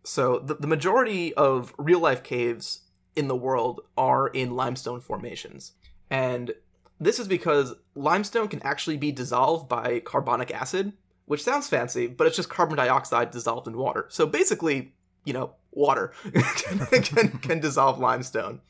[0.03, 2.81] So the, the majority of real life caves
[3.15, 5.73] in the world are in limestone formations.
[6.09, 6.53] And
[6.99, 10.93] this is because limestone can actually be dissolved by carbonic acid,
[11.25, 14.05] which sounds fancy, but it's just carbon dioxide dissolved in water.
[14.09, 14.93] So basically,
[15.25, 18.61] you know, water can, can, can dissolve limestone.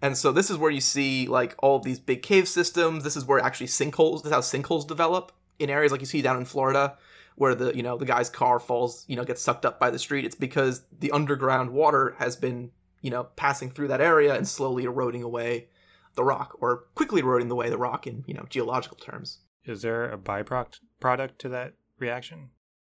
[0.00, 3.04] And so this is where you see like all of these big cave systems.
[3.04, 6.22] This is where actually sinkholes, this is how sinkholes develop in areas like you see
[6.22, 6.96] down in Florida,
[7.36, 9.98] where the you know the guy's car falls, you know, gets sucked up by the
[9.98, 10.24] street.
[10.24, 14.84] It's because the underground water has been you know passing through that area and slowly
[14.84, 15.68] eroding away
[16.14, 19.38] the rock, or quickly eroding away the rock in you know geological terms.
[19.64, 22.50] Is there a byproduct product to that reaction?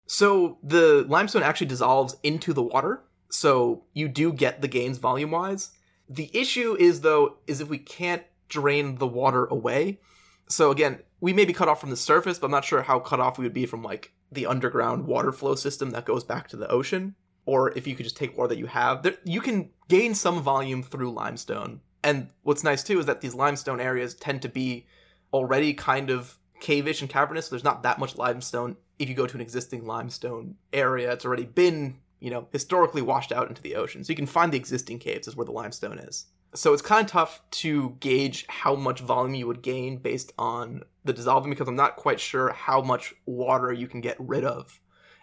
[0.06, 5.30] So the limestone actually dissolves into the water, so you do get the gains volume
[5.30, 5.70] wise.
[6.08, 10.00] The issue is though is if we can't drain the water away.
[10.48, 13.00] So again, we may be cut off from the surface, but I'm not sure how
[13.00, 16.48] cut off we would be from like the underground water flow system that goes back
[16.48, 17.14] to the ocean.
[17.44, 20.42] Or if you could just take water that you have, there, you can gain some
[20.42, 21.80] volume through limestone.
[22.04, 24.86] And what's nice too is that these limestone areas tend to be
[25.32, 27.46] already kind of caveish and cavernous.
[27.46, 28.76] So there's not that much limestone.
[28.98, 33.32] If you go to an existing limestone area, it's already been you know, historically washed
[33.32, 34.04] out into the ocean.
[34.04, 36.26] So you can find the existing caves is where the limestone is.
[36.54, 40.82] So it's kind of tough to gauge how much volume you would gain based on
[41.04, 44.80] the dissolving because I'm not quite sure how much water you can get rid of.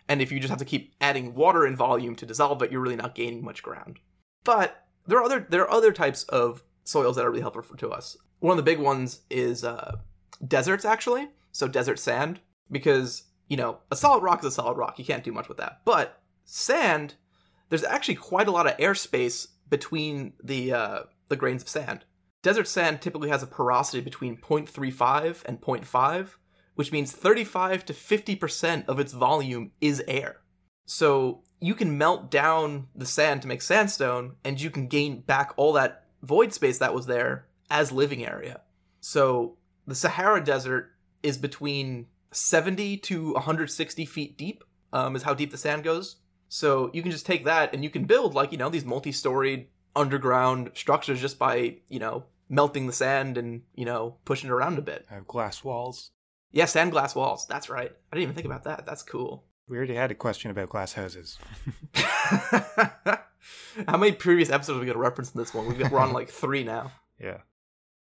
[0.08, 2.82] And if you just have to keep adding water in volume to dissolve it, you're
[2.82, 4.00] really not gaining much ground.
[4.44, 7.90] But there are other there are other types of soils that are really helpful to
[7.90, 8.16] us.
[8.40, 9.98] One of the big ones is uh,
[10.48, 11.30] deserts, actually.
[11.52, 12.40] So desert sand,
[12.70, 15.00] because you know a solid rock is a solid rock.
[15.00, 15.82] You can't do much with that.
[15.86, 17.16] But sand,
[17.70, 22.06] there's actually quite a lot of airspace between the uh, the grains of sand.
[22.42, 26.30] Desert sand typically has a porosity between 0.35 and 0.5,
[26.76, 30.42] which means 35 to 50% of its volume is air.
[30.86, 35.54] So you can melt down the sand to make sandstone, and you can gain back
[35.58, 38.62] all that void space that was there as living area.
[39.00, 40.92] So the Sahara Desert
[41.24, 46.18] is between 70 to 160 feet deep, um, is how deep the sand goes.
[46.48, 49.68] So you can just take that and you can build like, you know, these multi-storied
[49.96, 54.78] underground structures just by, you know, melting the sand and, you know, pushing it around
[54.78, 55.06] a bit.
[55.10, 56.12] I have glass walls.
[56.52, 57.46] Yeah, sand glass walls.
[57.48, 57.92] That's right.
[57.92, 58.86] I didn't even think about that.
[58.86, 59.44] That's cool.
[59.68, 61.38] We already had a question about glass houses.
[63.88, 65.68] How many previous episodes are we going to reference in this one?
[65.68, 66.92] We've got, we're on like three now.
[67.20, 67.40] Yeah.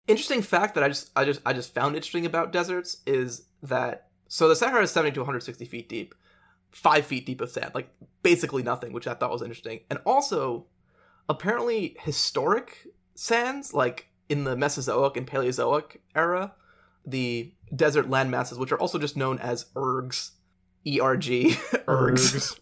[0.07, 4.09] Interesting fact that I just I just I just found interesting about deserts is that
[4.28, 6.14] so the Sahara is 70 to 160 feet deep,
[6.75, 7.89] five feet deep of sand, like
[8.22, 9.81] basically nothing, which I thought was interesting.
[9.89, 10.66] And also,
[11.29, 16.53] apparently, historic sands, like in the Mesozoic and Paleozoic era,
[17.07, 20.33] the desert land masses, which are also just known as ergs,
[20.85, 21.51] E R G,
[21.87, 22.59] ergs,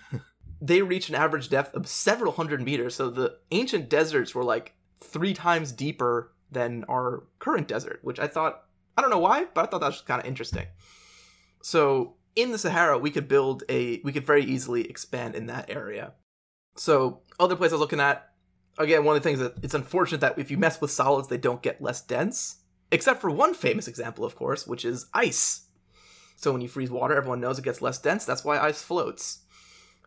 [0.60, 2.94] they reach an average depth of several hundred meters.
[2.94, 8.26] So the ancient deserts were like three times deeper than our current desert, which I
[8.26, 8.64] thought,
[8.96, 10.66] I don't know why, but I thought that was kind of interesting.
[11.62, 15.70] So in the Sahara, we could build a, we could very easily expand in that
[15.70, 16.12] area.
[16.76, 18.30] So other places I was looking at,
[18.78, 21.38] again, one of the things that it's unfortunate that if you mess with solids, they
[21.38, 22.58] don't get less dense.
[22.90, 25.66] Except for one famous example, of course, which is ice.
[26.36, 28.24] So when you freeze water, everyone knows it gets less dense.
[28.24, 29.40] That's why ice floats.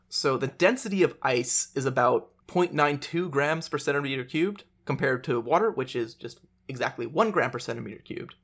[0.09, 5.71] So the density of ice is about 0.92 grams per centimeter cubed compared to water,
[5.71, 8.36] which is just exactly one gram per centimeter cubed.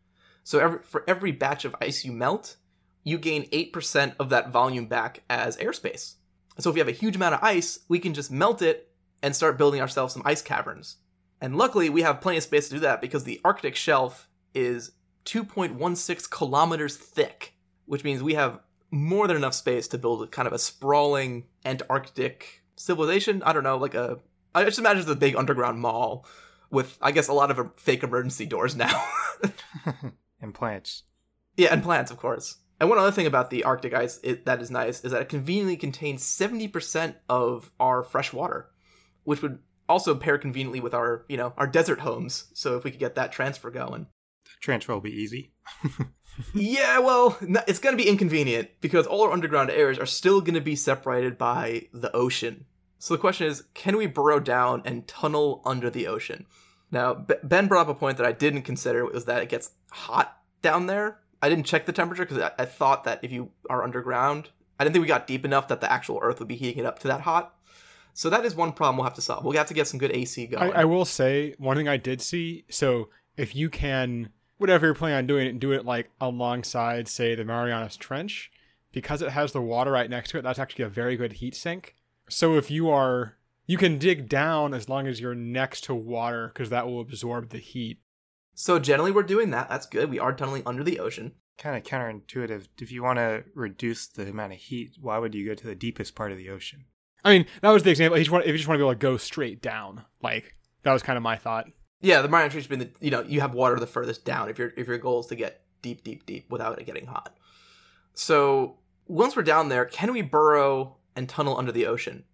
[0.44, 2.56] So every, for every batch of ice you melt,
[3.04, 6.16] you gain 8% of that volume back as airspace.
[6.60, 8.90] So if you have a huge amount of ice, we can just melt it
[9.24, 10.98] and start building ourselves some ice caverns.
[11.40, 14.92] And luckily, we have plenty of space to do that because the Arctic shelf is
[15.26, 17.54] 2.16 kilometers thick,
[17.86, 18.60] which means we have
[18.92, 23.42] more than enough space to build a kind of a sprawling Antarctic civilization.
[23.44, 24.20] I don't know, like a.
[24.54, 26.26] I just imagine the big underground mall
[26.70, 29.04] with, I guess, a lot of fake emergency doors now.
[30.42, 31.04] and plants.
[31.58, 32.58] Yeah, and plants, of course.
[32.82, 35.30] And one other thing about the Arctic ice it, that is nice is that it
[35.30, 38.72] conveniently contains 70% of our fresh water,
[39.24, 42.46] which would also pair conveniently with our, you know, our desert homes.
[42.56, 44.08] So if we could get that transfer going.
[44.46, 45.52] The transfer will be easy.
[46.56, 50.56] yeah, well, it's going to be inconvenient because all our underground areas are still going
[50.56, 52.66] to be separated by the ocean.
[52.98, 56.48] So the question is, can we burrow down and tunnel under the ocean?
[56.90, 57.14] Now,
[57.44, 60.88] Ben brought up a point that I didn't consider was that it gets hot down
[60.88, 61.20] there.
[61.42, 64.84] I didn't check the temperature because I, I thought that if you are underground, I
[64.84, 67.00] didn't think we got deep enough that the actual Earth would be heating it up
[67.00, 67.56] to that hot.
[68.14, 69.44] So that is one problem we'll have to solve.
[69.44, 70.74] We'll have to get some good AC going.
[70.74, 72.66] I, I will say one thing I did see.
[72.70, 77.46] So if you can, whatever you're planning on doing, do it like alongside, say, the
[77.46, 78.52] Marianas Trench,
[78.92, 80.42] because it has the water right next to it.
[80.42, 81.96] That's actually a very good heat sink.
[82.30, 86.48] So if you are, you can dig down as long as you're next to water
[86.54, 88.00] because that will absorb the heat.
[88.62, 89.70] So generally, we're doing that.
[89.70, 90.12] That's good.
[90.12, 91.32] We are tunneling under the ocean.
[91.58, 92.68] Kind of counterintuitive.
[92.80, 95.74] If you want to reduce the amount of heat, why would you go to the
[95.74, 96.86] deepest part of the ocean?
[97.26, 98.20] I mean, that was the example.
[98.20, 100.54] If you, want, you just want to be able to go straight down, like
[100.84, 101.70] that was kind of my thought.
[102.02, 104.60] Yeah, the Mariana Trench being the you know you have water the furthest down if
[104.60, 107.36] your if your goal is to get deep, deep, deep without it getting hot.
[108.14, 112.26] So once we're down there, can we burrow and tunnel under the ocean?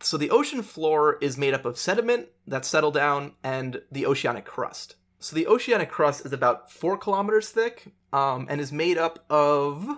[0.00, 4.44] So the ocean floor is made up of sediment that's settled down and the oceanic
[4.44, 4.96] crust.
[5.22, 9.88] So the oceanic crust is about four kilometers thick um, and is made up of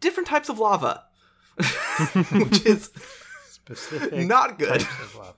[0.00, 1.04] different types of lava,
[2.32, 2.90] which is
[3.50, 4.80] Specific not good.
[4.80, 5.34] types of lava.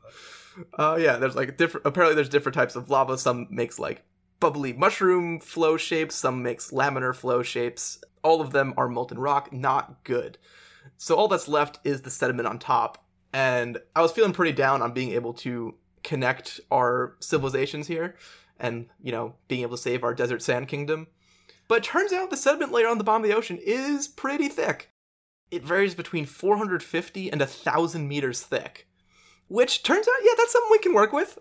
[0.78, 1.86] Uh, yeah, there's like different.
[1.86, 3.18] Apparently, there's different types of lava.
[3.18, 4.04] Some makes like
[4.38, 6.14] bubbly mushroom flow shapes.
[6.14, 7.98] Some makes laminar flow shapes.
[8.22, 9.52] All of them are molten rock.
[9.52, 10.38] Not good.
[10.98, 13.04] So all that's left is the sediment on top.
[13.32, 15.74] And I was feeling pretty down on being able to
[16.04, 18.16] connect our civilizations here,
[18.62, 21.08] and you know, being able to save our desert sand kingdom.
[21.68, 24.90] But turns out the sediment layer on the bottom of the ocean is pretty thick.
[25.50, 28.88] It varies between 450 and 1,000 meters thick
[29.52, 31.38] which turns out, yeah, that's something we can work with.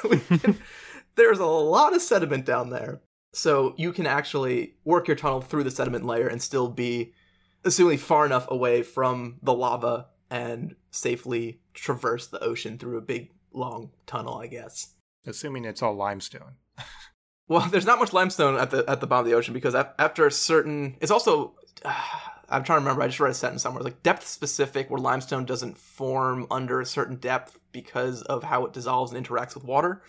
[0.40, 0.58] can,
[1.16, 3.02] there's a lot of sediment down there.
[3.34, 7.12] So you can actually work your tunnel through the sediment layer and still be
[7.62, 13.30] assuming far enough away from the lava and safely traverse the ocean through a big
[13.52, 14.94] long tunnel, I guess.
[15.26, 16.56] Assuming it's all limestone.
[17.50, 20.24] Well, there's not much limestone at the at the bottom of the ocean because after
[20.24, 21.56] a certain, it's also.
[21.84, 21.94] Uh,
[22.52, 23.02] I'm trying to remember.
[23.02, 23.80] I just read a sentence somewhere.
[23.80, 28.64] It's like depth specific, where limestone doesn't form under a certain depth because of how
[28.64, 30.02] it dissolves and interacts with water,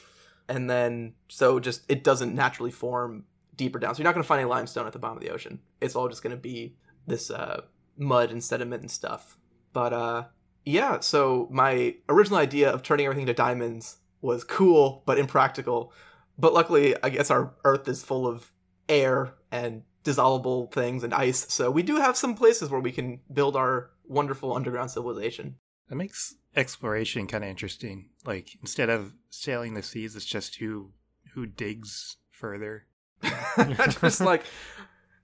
[0.48, 3.94] and then so just it doesn't naturally form deeper down.
[3.94, 5.60] So you're not going to find any limestone at the bottom of the ocean.
[5.82, 7.62] It's all just going to be this uh,
[7.98, 9.38] mud and sediment and stuff.
[9.74, 10.24] But uh,
[10.66, 15.94] yeah, so my original idea of turning everything to diamonds was cool but impractical.
[16.38, 18.52] But luckily, I guess our Earth is full of
[18.90, 23.20] air and dissolvable things and ice, so we do have some places where we can
[23.32, 25.56] build our wonderful underground civilization.
[25.90, 28.10] That makes exploration kind of interesting.
[28.26, 30.92] Like instead of sailing the seas, it's just who
[31.34, 32.88] who digs further.
[34.02, 34.44] just like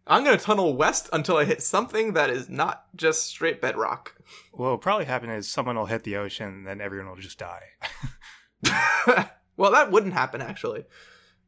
[0.06, 4.16] I'm gonna tunnel west until I hit something that is not just straight bedrock.
[4.52, 7.40] What will probably happen is someone will hit the ocean, and then everyone will just
[7.40, 7.64] die.
[9.58, 10.86] well, that wouldn't happen actually,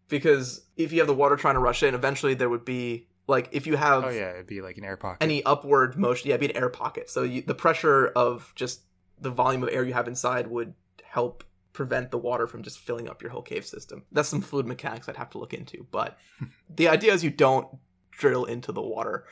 [0.07, 3.49] because if you have the water trying to rush in, eventually there would be like
[3.51, 5.23] if you have Oh yeah, it'd be like an air pocket.
[5.23, 7.09] any upward motion, yeah, it'd be an air pocket.
[7.09, 8.81] So you, the pressure of just
[9.19, 11.43] the volume of air you have inside would help
[11.73, 14.03] prevent the water from just filling up your whole cave system.
[14.11, 16.17] That's some fluid mechanics I'd have to look into, but
[16.75, 17.67] the idea is you don't
[18.11, 19.25] drill into the water.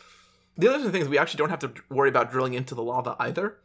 [0.57, 3.15] The other thing is we actually don't have to worry about drilling into the lava
[3.19, 3.57] either.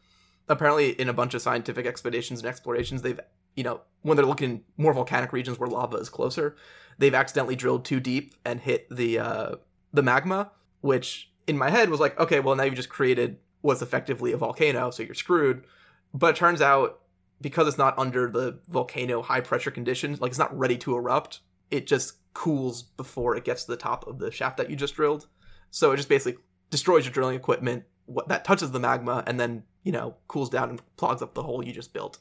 [0.48, 3.20] Apparently, in a bunch of scientific expeditions and explorations, they've
[3.56, 6.56] you know when they're looking more volcanic regions where lava is closer,
[6.98, 9.54] they've accidentally drilled too deep and hit the uh,
[9.92, 10.50] the magma,
[10.80, 14.36] which in my head was like, okay, well now you've just created what's effectively a
[14.36, 15.64] volcano, so you're screwed.
[16.12, 17.00] But it turns out
[17.40, 21.40] because it's not under the volcano high pressure conditions, like it's not ready to erupt,
[21.70, 24.94] it just cools before it gets to the top of the shaft that you just
[24.94, 25.26] drilled.
[25.70, 26.40] So it just basically
[26.70, 30.70] destroys your drilling equipment what that touches the magma and then, you know, cools down
[30.70, 32.18] and clogs up the hole you just built.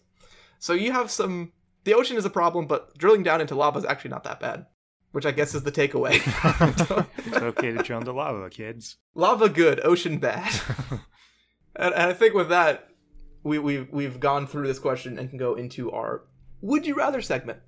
[0.62, 1.54] So you have some
[1.86, 4.68] the ocean is a problem, but drilling down into lava is actually not that bad.
[5.12, 6.22] Which I guess is the takeaway.
[7.18, 8.96] it's okay to drill into lava, kids.
[9.14, 10.54] lava good, ocean bad.
[11.76, 12.88] and, and I think with that,
[13.44, 16.26] we, we've we've gone through this question and can go into our
[16.62, 17.60] would you rather segment.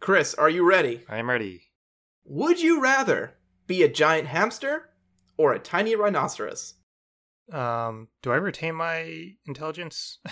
[0.00, 1.04] Chris, are you ready?
[1.10, 1.64] I'm ready.
[2.24, 3.34] Would you rather
[3.66, 4.88] be a giant hamster
[5.36, 6.77] or a tiny rhinoceros?
[7.52, 10.18] Um, do I retain my intelligence?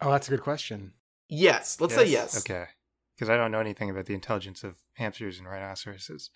[0.00, 0.92] Oh, that's a good question.
[1.28, 2.36] Yes, let's say yes.
[2.38, 2.66] Okay.
[3.14, 6.30] Because I don't know anything about the intelligence of hamsters and rhinoceroses.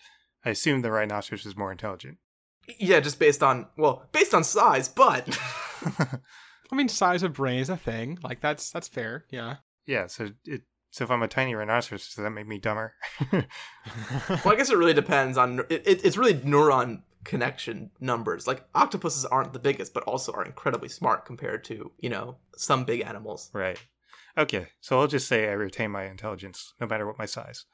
[0.45, 2.19] I assume the rhinoceros is more intelligent.
[2.79, 5.39] Yeah, just based on well, based on size, but
[5.83, 8.19] I mean, size of brain is a thing.
[8.23, 9.25] Like that's that's fair.
[9.31, 9.57] Yeah.
[9.87, 12.95] yeah, so it so if I'm a tiny rhinoceros, does that make me dumber?
[13.33, 13.45] well,
[14.47, 18.47] I guess it really depends on it, it, it's really neuron connection numbers.
[18.47, 22.85] Like octopuses aren't the biggest, but also are incredibly smart compared to you know some
[22.85, 23.51] big animals.
[23.53, 23.79] right.
[24.37, 27.65] Okay, so I'll just say I retain my intelligence, no matter what my size.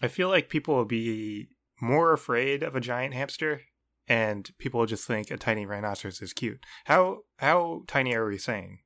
[0.00, 1.48] I feel like people will be
[1.80, 3.62] more afraid of a giant hamster,
[4.06, 6.64] and people will just think a tiny rhinoceros is cute.
[6.84, 8.80] How how tiny are we saying?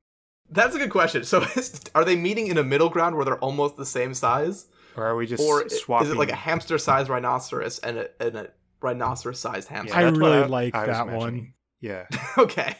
[0.48, 1.24] That's a good question.
[1.24, 4.66] So, is, are they meeting in a middle ground where they're almost the same size,
[4.96, 6.06] Or are we just or swapping?
[6.08, 8.50] is it like a hamster-sized rhinoceros and a, and a
[8.82, 9.96] rhinoceros-sized hamster?
[9.96, 11.54] I that's what really like was that one.
[11.80, 12.06] Yeah.
[12.38, 12.76] okay.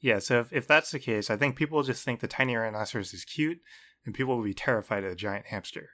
[0.00, 2.56] Yeah, so if, if that's the case, I think people will just think the tiny
[2.56, 3.58] rhinoceros is cute,
[4.04, 5.90] and people will be terrified of a giant hamster.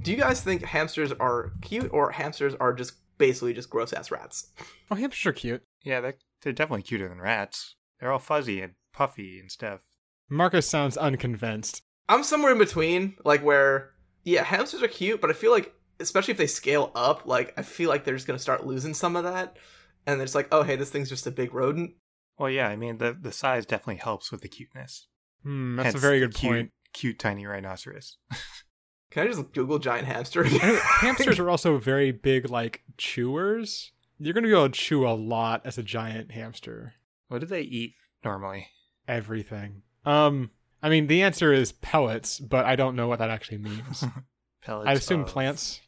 [0.00, 4.48] Do you guys think hamsters are cute, or hamsters are just basically just gross-ass rats?
[4.90, 5.62] Oh, hamsters are cute.
[5.84, 7.76] yeah, they're, they're definitely cuter than rats.
[8.00, 9.80] They're all fuzzy and puffy and stuff.
[10.28, 11.82] Marcus sounds unconvinced.
[12.08, 13.92] I'm somewhere in between, like where
[14.24, 17.62] yeah, hamsters are cute, but I feel like especially if they scale up, like I
[17.62, 19.56] feel like they're just gonna start losing some of that,
[20.06, 21.92] and it's like, oh hey, this thing's just a big rodent.
[22.38, 25.06] Well, yeah, I mean, the, the size definitely helps with the cuteness.
[25.42, 26.70] Hmm, that's Hence a very good cute, point.
[26.92, 28.16] Cute tiny rhinoceros.
[29.10, 30.42] Can I just Google giant hamster?
[30.44, 33.92] Hamsters are also very big, like chewers.
[34.18, 36.94] You're gonna be able to chew a lot as a giant hamster.
[37.28, 38.68] what do they eat normally?
[39.06, 39.82] Everything.
[40.06, 40.50] Um,
[40.82, 44.04] I mean, the answer is pellets, but I don't know what that actually means.
[44.64, 44.88] Pellets.
[44.88, 45.80] I assume of- plants.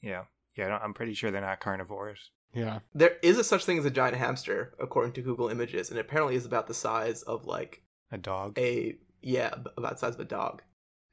[0.00, 0.24] Yeah.
[0.56, 2.30] Yeah, I don't- I'm pretty sure they're not carnivores.
[2.54, 2.80] Yeah.
[2.94, 6.02] there is a such thing as a giant hamster, according to Google Images, and it
[6.04, 8.58] apparently is about the size of like A dog.
[8.58, 10.60] a yeah, about the size of a dog.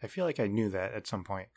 [0.03, 1.47] I feel like I knew that at some point.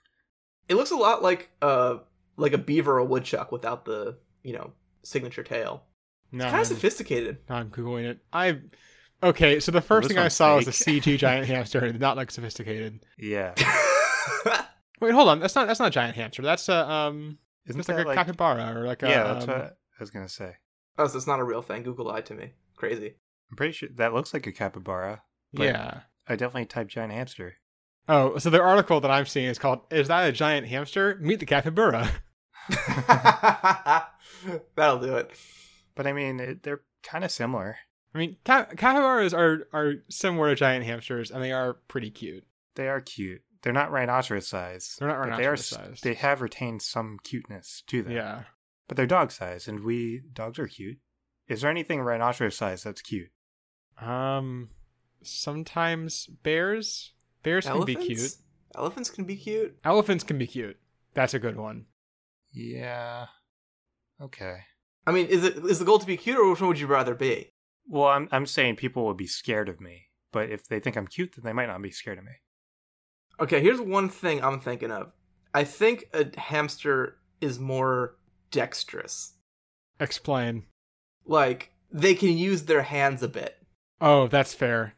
[0.68, 1.98] It looks a lot like uh
[2.36, 5.82] like a beaver or a woodchuck without the you know signature tail.
[6.30, 7.38] No, Kind of sophisticated.
[7.50, 8.20] no, I'm googling it.
[8.32, 8.60] I.
[9.20, 11.02] Okay, so the first this thing I one's saw was a fake.
[11.02, 13.04] CG giant hamster, it did not look sophisticated.
[13.18, 13.54] Yeah.
[15.02, 15.40] Wait, hold on.
[15.40, 16.42] That's not that's not a giant hamster.
[16.42, 17.38] That's a um.
[17.66, 19.08] Isn't It's like that a capybara or like a.
[19.08, 20.54] Yeah, that's um, what I was going to say.
[20.96, 21.82] oh, so it's not a real thing.
[21.82, 22.52] Google lied to me.
[22.76, 23.16] Crazy.
[23.50, 25.22] I'm pretty sure that looks like a capybara.
[25.52, 26.00] but- Yeah.
[26.28, 27.54] I definitely typed giant hamster.
[28.08, 31.18] Oh, so the article that I'm seeing is called "Is that a giant hamster?
[31.20, 32.08] Meet the capybara."
[34.76, 35.32] That'll do it.
[35.96, 37.76] But I mean, it, they're kind of similar.
[38.14, 42.44] I mean, ca- capybaras are are similar to giant hamsters, and they are pretty cute.
[42.76, 43.42] They are cute.
[43.62, 44.96] They're not rhinoceros size.
[44.98, 48.12] They're not but they are, rhinoceros s- They have retained some cuteness to them.
[48.12, 48.42] Yeah.
[48.88, 50.98] But they're dog size, and we dogs are cute.
[51.48, 53.30] Is there anything rhinoceros size that's cute?
[54.00, 54.70] Um.
[55.22, 57.12] Sometimes bears.
[57.42, 58.08] Bears can be cute.
[58.10, 58.38] Elephants?
[58.74, 59.76] Elephants can be cute.
[59.84, 60.76] Elephants can be cute.
[61.14, 61.86] That's a good one.
[62.52, 63.26] Yeah.
[64.20, 64.60] Okay.
[65.06, 66.86] I mean, is it is the goal to be cute, or which one would you
[66.86, 67.50] rather be?
[67.86, 71.06] Well, I'm I'm saying people would be scared of me, but if they think I'm
[71.08, 72.32] cute, then they might not be scared of me.
[73.42, 75.12] Okay, here's one thing I'm thinking of.
[75.52, 78.16] I think a hamster is more
[78.52, 79.34] dexterous.
[79.98, 80.64] Explain.
[81.26, 83.56] Like they can use their hands a bit,
[84.00, 84.94] Oh, that's fair.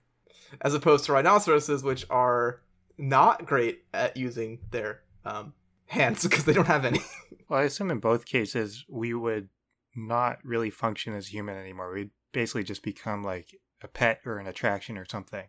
[0.61, 2.61] as opposed to rhinoceroses, which are
[2.99, 5.55] not great at using their um,
[5.87, 7.01] hands because they don't have any.
[7.49, 9.49] Well, I assume in both cases we would
[9.97, 11.93] not really function as human anymore.
[11.93, 15.45] We'd basically just become like a pet or an attraction or something.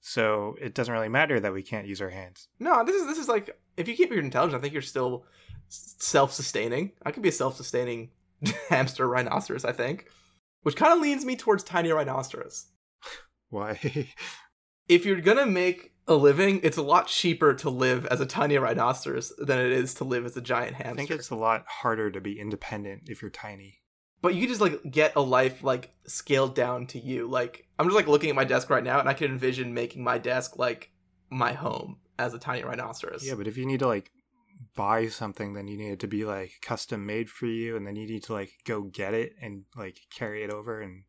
[0.00, 2.48] So it doesn't really matter that we can't use our hands.
[2.58, 5.26] no, this is this is like if you keep your intelligence, I think you're still
[5.68, 6.92] self-sustaining.
[7.04, 8.10] I could be a self-sustaining
[8.68, 9.64] hamster rhinoceros.
[9.64, 10.08] I think,
[10.62, 12.66] which kind of leans me towards tiny rhinoceros.
[13.50, 13.78] Why?
[14.88, 18.56] if you're gonna make a living, it's a lot cheaper to live as a tiny
[18.58, 20.92] rhinoceros than it is to live as a giant hamster.
[20.92, 23.79] I think it's a lot harder to be independent if you're tiny.
[24.22, 27.28] But you could just like get a life like scaled down to you.
[27.28, 30.04] Like I'm just like looking at my desk right now, and I can envision making
[30.04, 30.90] my desk like
[31.30, 33.26] my home as a tiny rhinoceros.
[33.26, 34.10] Yeah, but if you need to like
[34.76, 37.96] buy something, then you need it to be like custom made for you, and then
[37.96, 40.80] you need to like go get it and like carry it over.
[40.80, 41.04] And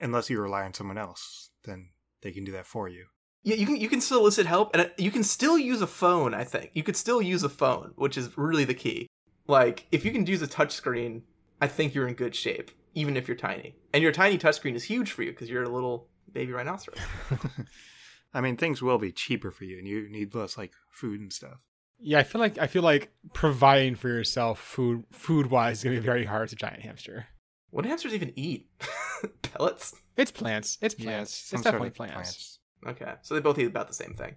[0.00, 1.90] unless you rely on someone else, then
[2.22, 3.06] they can do that for you.
[3.42, 5.86] Yeah, you can you can still elicit help, and uh, you can still use a
[5.86, 6.32] phone.
[6.34, 9.06] I think you could still use a phone, which is really the key.
[9.46, 11.22] Like if you can use a touchscreen,
[11.64, 13.74] I think you're in good shape, even if you're tiny.
[13.94, 17.00] And your tiny touchscreen is huge for you because you're a little baby rhinoceros.
[18.34, 21.32] I mean, things will be cheaper for you, and you need less like food and
[21.32, 21.60] stuff.
[21.98, 25.96] Yeah, I feel like I feel like providing for yourself food food wise is gonna
[25.96, 27.28] be very hard as a giant hamster.
[27.70, 28.68] What do hamsters even eat?
[29.42, 29.94] Pellets.
[30.18, 30.76] It's plants.
[30.82, 31.32] It's plants.
[31.32, 32.58] some it's sort definitely of plants.
[32.86, 34.36] Okay, so they both eat about the same thing.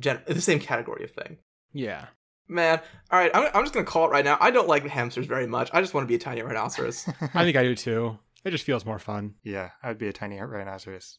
[0.00, 1.36] Gen- the same category of thing.
[1.72, 2.06] Yeah.
[2.50, 2.80] Man,
[3.10, 4.36] all right, I'm, I'm just gonna call it right now.
[4.40, 5.70] I don't like hamsters very much.
[5.72, 7.08] I just want to be a tiny rhinoceros.
[7.34, 8.18] I think I do too.
[8.44, 9.34] It just feels more fun.
[9.42, 11.18] Yeah, I'd be a tiny rhinoceros.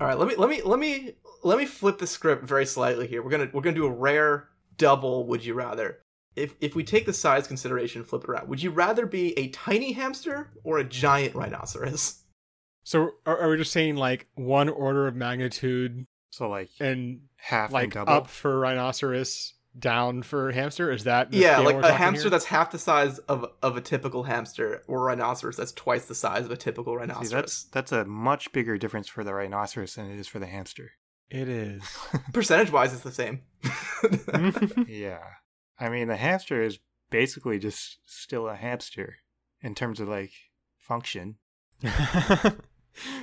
[0.00, 1.12] all right, let me let me let me
[1.42, 3.22] let me flip the script very slightly here.
[3.22, 5.26] We're gonna we're gonna do a rare double.
[5.26, 5.98] Would you rather?
[6.36, 8.48] If if we take the size consideration, flip it around.
[8.48, 12.22] Would you rather be a tiny hamster or a giant rhinoceros?
[12.84, 17.66] So are, are we just saying like one order of magnitude So like and half
[17.70, 18.12] and like double.
[18.12, 20.90] up for rhinoceros, down for hamster?
[20.90, 22.30] Is that yeah, like a hamster here?
[22.30, 26.44] that's half the size of of a typical hamster, or rhinoceros that's twice the size
[26.44, 27.30] of a typical See, rhinoceros.
[27.30, 30.92] that's that's a much bigger difference for the rhinoceros than it is for the hamster.
[31.30, 31.82] It is.
[32.32, 33.42] Percentage wise, it's the same.
[34.88, 35.20] yeah,
[35.78, 36.78] I mean the hamster is
[37.10, 39.16] basically just still a hamster
[39.60, 40.32] in terms of like
[40.78, 41.36] function.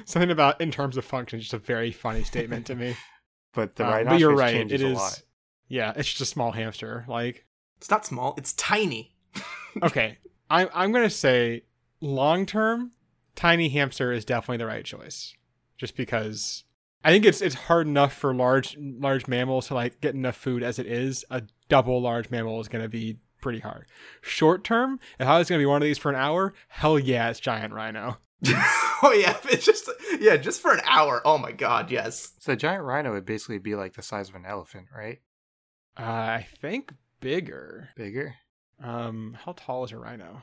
[0.06, 2.96] Something about in terms of function, just a very funny statement to me.
[3.54, 4.54] But the Um, rhinoceros but you're right.
[4.54, 5.22] changes It a lot.
[5.68, 7.06] Yeah, it's just a small hamster.
[7.08, 7.46] Like,
[7.78, 9.16] it's not small; it's tiny.
[9.84, 10.18] okay,
[10.50, 11.64] I'm I'm gonna say
[12.02, 12.92] long term,
[13.36, 15.34] tiny hamster is definitely the right choice.
[15.78, 16.64] Just because
[17.04, 20.64] I think it's it's hard enough for large large mammals to like get enough food
[20.64, 21.26] as it is.
[21.30, 23.86] A double large mammal is gonna be pretty hard.
[24.22, 27.30] Short term, if I was gonna be one of these for an hour, hell yeah,
[27.30, 28.18] it's giant rhino.
[28.48, 29.90] oh yeah, it's just
[30.20, 31.22] yeah, just for an hour.
[31.26, 32.34] Oh my god, yes.
[32.40, 35.20] So a giant rhino would basically be like the size of an elephant, right?
[35.98, 37.90] Uh, I think bigger.
[37.96, 38.36] Bigger.
[38.84, 40.42] Um, how tall is a rhino?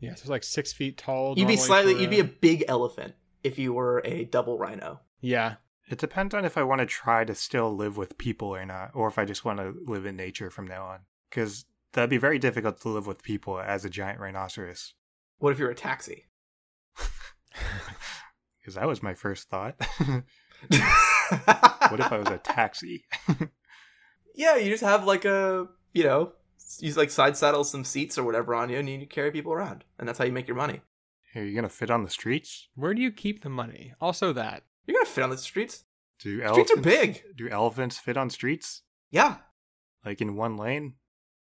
[0.00, 1.34] Yeah, so it's like six feet tall.
[1.38, 3.14] You'd be slightly, for you'd be a big elephant
[3.44, 5.00] if you were a double rhino.
[5.20, 5.56] yeah.
[5.88, 8.92] It depends on if I want to try to still live with people or not,
[8.94, 11.00] or if I just want to live in nature from now on.
[11.28, 14.94] Because that'd be very difficult to live with people as a giant rhinoceros.
[15.38, 16.28] What if you're a taxi?
[18.60, 19.74] Because that was my first thought.
[19.98, 20.22] what
[21.90, 23.04] what if I was a taxi?
[24.34, 26.32] Yeah, you just have like a, you know,
[26.78, 29.84] you like side saddle some seats or whatever on you, and you carry people around,
[29.98, 30.80] and that's how you make your money.
[31.34, 32.68] Are you gonna fit on the streets?
[32.74, 33.94] Where do you keep the money?
[34.00, 35.84] Also, that You're gonna fit on the streets.
[36.18, 37.22] Do Streets elephants are big.
[37.36, 38.82] Do elephants fit on streets?
[39.10, 39.36] Yeah.
[40.04, 40.94] Like in one lane?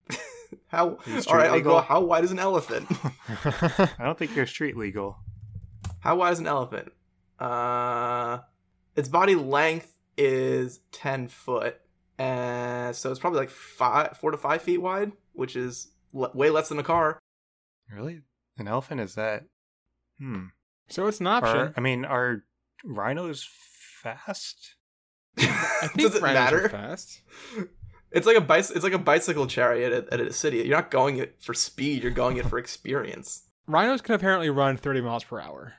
[0.68, 0.98] How?
[1.06, 1.80] Is street All right, I'll go.
[1.82, 2.88] How wide is an elephant?
[3.30, 5.18] I don't think they're street legal.
[6.00, 6.92] How wide is an elephant?
[7.40, 8.40] Uh,
[8.96, 11.80] its body length is ten foot,
[12.18, 16.50] and so it's probably like five, four to five feet wide, which is l- way
[16.50, 17.20] less than a car.
[17.92, 18.22] Really?
[18.58, 19.46] An elephant is that?
[20.20, 20.46] Hmm.
[20.88, 21.58] so it's an option.
[21.58, 22.44] Are, I mean, are
[22.86, 23.48] rhinos
[24.02, 24.76] fast?
[25.38, 25.44] I
[25.94, 26.70] think Does it rhinos are matter?
[26.70, 27.22] fast.
[28.12, 30.58] It's like a bicy- It's like a bicycle chariot at, at a city.
[30.60, 32.02] You're not going it for speed.
[32.02, 33.44] You're going it for experience.
[33.68, 35.74] Rhinos can apparently run 30 miles per hour.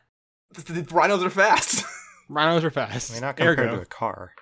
[0.53, 1.83] The, the rhinos are fast.
[2.29, 3.11] Rhinos are fast.
[3.11, 4.33] I mean, not compared Ergo, to a car.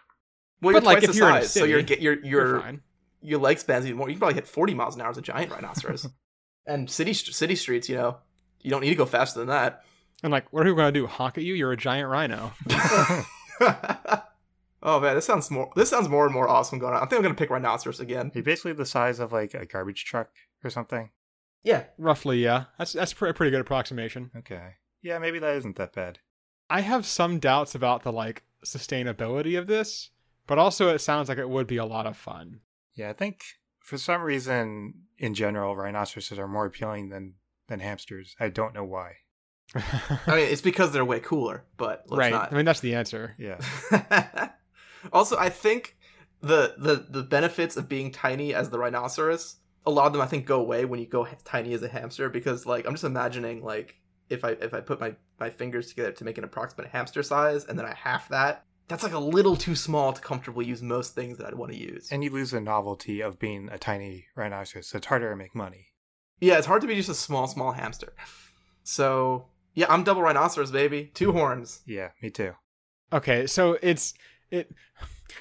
[0.65, 2.01] Well, But, you're like, twice if the you're in a size, so city, your get
[2.01, 2.81] your you're your fine.
[3.21, 4.09] your leg spans even more.
[4.09, 6.09] You can probably hit 40 miles an hour as a giant rhinoceros.
[6.67, 8.19] and city city streets, you know,
[8.61, 9.85] you don't need to go faster than that.
[10.23, 11.07] And like, what are people gonna do?
[11.07, 11.55] Honk at you?
[11.55, 12.53] You're a giant rhino.
[14.83, 17.03] oh man, this sounds more this sounds more and more awesome going on.
[17.03, 18.29] I think I'm gonna pick rhinoceros again.
[18.35, 20.31] Are you basically the size of like a garbage truck
[20.63, 21.11] or something?
[21.63, 22.65] Yeah, Roughly, yeah.
[22.79, 24.31] That's that's a pretty good approximation.
[24.37, 24.75] Okay.
[25.03, 26.19] Yeah, maybe that isn't that bad.
[26.69, 30.11] I have some doubts about the like sustainability of this
[30.47, 32.61] but also it sounds like it would be a lot of fun.
[32.95, 33.45] Yeah, I think
[33.81, 37.35] for some reason, in general, rhinoceroses are more appealing than
[37.69, 38.37] than hamsters.
[38.39, 39.13] I don't know why.
[39.75, 42.33] I mean, it's because they're way cooler, but let's right.
[42.33, 42.53] not.
[42.53, 43.35] I mean, that's the answer.
[43.39, 43.61] Yeah,
[45.13, 45.97] also, I think
[46.41, 50.27] the the the benefits of being tiny as the rhinoceros, a lot of them I
[50.27, 53.05] think go away when you go h- tiny as a hamster because like I'm just
[53.05, 53.97] imagining like
[54.29, 57.65] if I if I put my my fingers together to make an approximate hamster size
[57.65, 61.15] and then I half that, that's like a little too small to comfortably use most
[61.15, 62.09] things that I'd want to use.
[62.13, 65.55] and you lose the novelty of being a tiny rhinoceros, so it's harder to make
[65.55, 65.89] money.
[66.41, 68.13] yeah, it's hard to be just a small small hamster.
[68.83, 71.11] So yeah, I'm double rhinoceros, baby.
[71.15, 71.81] Two horns.
[71.87, 72.53] Yeah, me too.
[73.13, 74.15] Okay, so it's
[74.51, 74.71] it.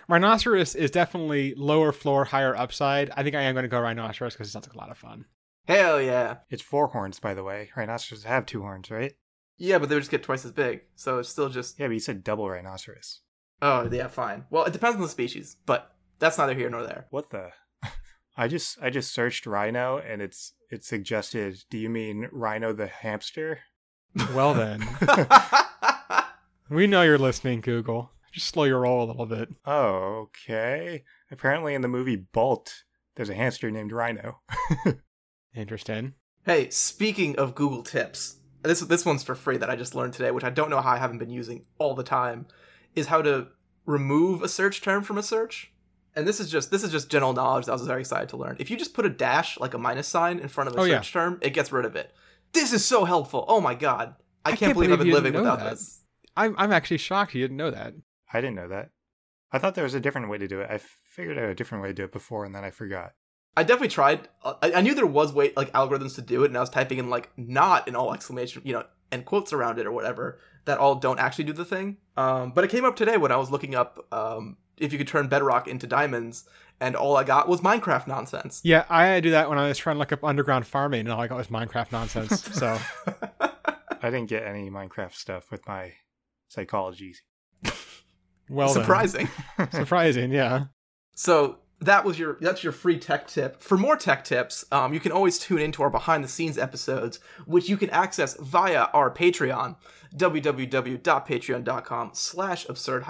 [0.07, 3.11] Rhinoceros is definitely lower floor, higher upside.
[3.11, 4.97] I think I am going to go rhinoceros because it sounds like a lot of
[4.97, 5.25] fun.
[5.67, 6.37] Hell yeah.
[6.49, 7.69] It's four horns, by the way.
[7.75, 9.13] Rhinoceroses have two horns, right?
[9.57, 10.81] Yeah, but they would just get twice as big.
[10.95, 13.21] So it's still just Yeah, but you said double rhinoceros.
[13.65, 14.43] Oh, yeah, fine.
[14.49, 17.05] Well, it depends on the species, but that's neither here nor there.
[17.11, 17.51] What the?
[18.37, 21.63] I just I just searched rhino and it's it suggested.
[21.69, 23.59] Do you mean rhino the hamster?
[24.35, 24.85] Well then,
[26.69, 28.11] we know you're listening, Google.
[28.33, 29.47] Just slow your roll a little bit.
[29.65, 31.05] Oh, okay.
[31.31, 32.83] Apparently, in the movie Bolt,
[33.15, 34.41] there's a hamster named Rhino.
[35.55, 36.15] Interesting.
[36.45, 40.31] hey, speaking of Google tips, this this one's for free that I just learned today,
[40.31, 42.47] which I don't know how I haven't been using all the time,
[42.95, 43.47] is how to
[43.85, 45.71] remove a search term from a search.
[46.15, 48.37] And this is just this is just general knowledge that I was very excited to
[48.37, 48.55] learn.
[48.59, 50.83] If you just put a dash, like a minus sign, in front of a Oh,
[50.83, 50.99] yeah.
[51.01, 52.11] search term, it gets rid of it.
[52.53, 53.45] This is so helpful.
[53.47, 54.15] Oh my god.
[54.45, 55.71] I, I can't, can't believe, I've been living without that.
[55.71, 56.01] this.
[56.37, 57.93] I'm I'm actually shocked you didn't know that.
[58.31, 58.89] I didn't know that.
[59.51, 60.69] I thought there was a different way to do it.
[60.69, 63.13] I figured out a different way to do it before, and then I forgot.
[63.55, 64.27] I definitely tried.
[64.43, 66.97] I, I knew there was way like algorithms to do it, and I was typing
[66.97, 70.79] in like not in all exclamation, you know, and quotes around it or whatever that
[70.79, 71.97] all don't actually do the thing.
[72.15, 75.07] Um, but it came up today when I was looking up um, if you could
[75.07, 76.45] turn Bedrock into diamonds,
[76.79, 78.61] and all I got was Minecraft nonsense.
[78.63, 81.01] Yeah, I had to do that when I was trying to look up underground farming,
[81.01, 82.43] and all I got was Minecraft nonsense.
[82.53, 85.93] so I didn't get any Minecraft stuff with my
[86.49, 87.15] psychology.
[88.49, 88.69] well.
[88.69, 89.29] Surprising.
[89.71, 90.65] surprising, yeah.
[91.15, 93.61] So that was your that's your free tech tip.
[93.61, 97.19] For more tech tips, um, you can always tune into our behind the scenes episodes,
[97.45, 99.75] which you can access via our Patreon,
[100.15, 103.03] www.patreon.com slash absurd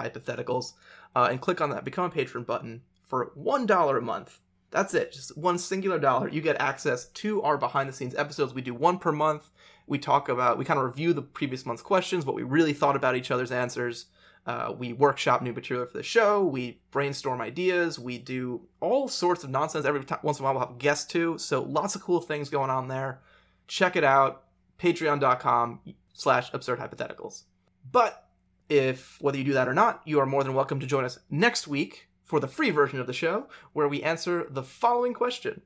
[1.16, 4.40] uh, and click on that become a patron button for one dollar a month.
[4.70, 6.28] That's it, just one singular dollar.
[6.28, 8.54] You get access to our behind the scenes episodes.
[8.54, 9.50] We do one per month.
[9.86, 12.96] We talk about, we kind of review the previous month's questions, what we really thought
[12.96, 14.06] about each other's answers.
[14.46, 16.44] Uh, we workshop new material for the show.
[16.44, 17.98] We brainstorm ideas.
[17.98, 19.86] We do all sorts of nonsense.
[19.86, 21.38] Every time, once in a while, we'll have guests too.
[21.38, 23.20] So lots of cool things going on there.
[23.68, 24.44] Check it out.
[24.78, 25.80] Patreon.com
[26.12, 27.44] slash absurd hypotheticals.
[27.90, 28.28] But
[28.68, 31.18] if whether you do that or not, you are more than welcome to join us
[31.30, 35.62] next week for the free version of the show, where we answer the following question: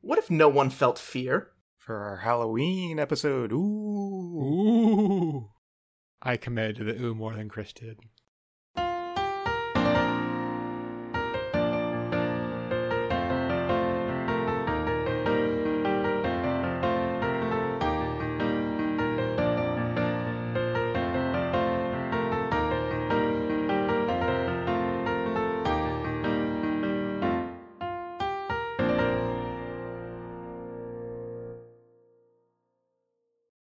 [0.00, 1.52] What if no one felt fear?
[1.78, 3.52] For our Halloween episode.
[3.52, 3.56] Ooh.
[4.42, 5.50] Ooh.
[6.26, 8.00] I committed to the ooh more than Chris did.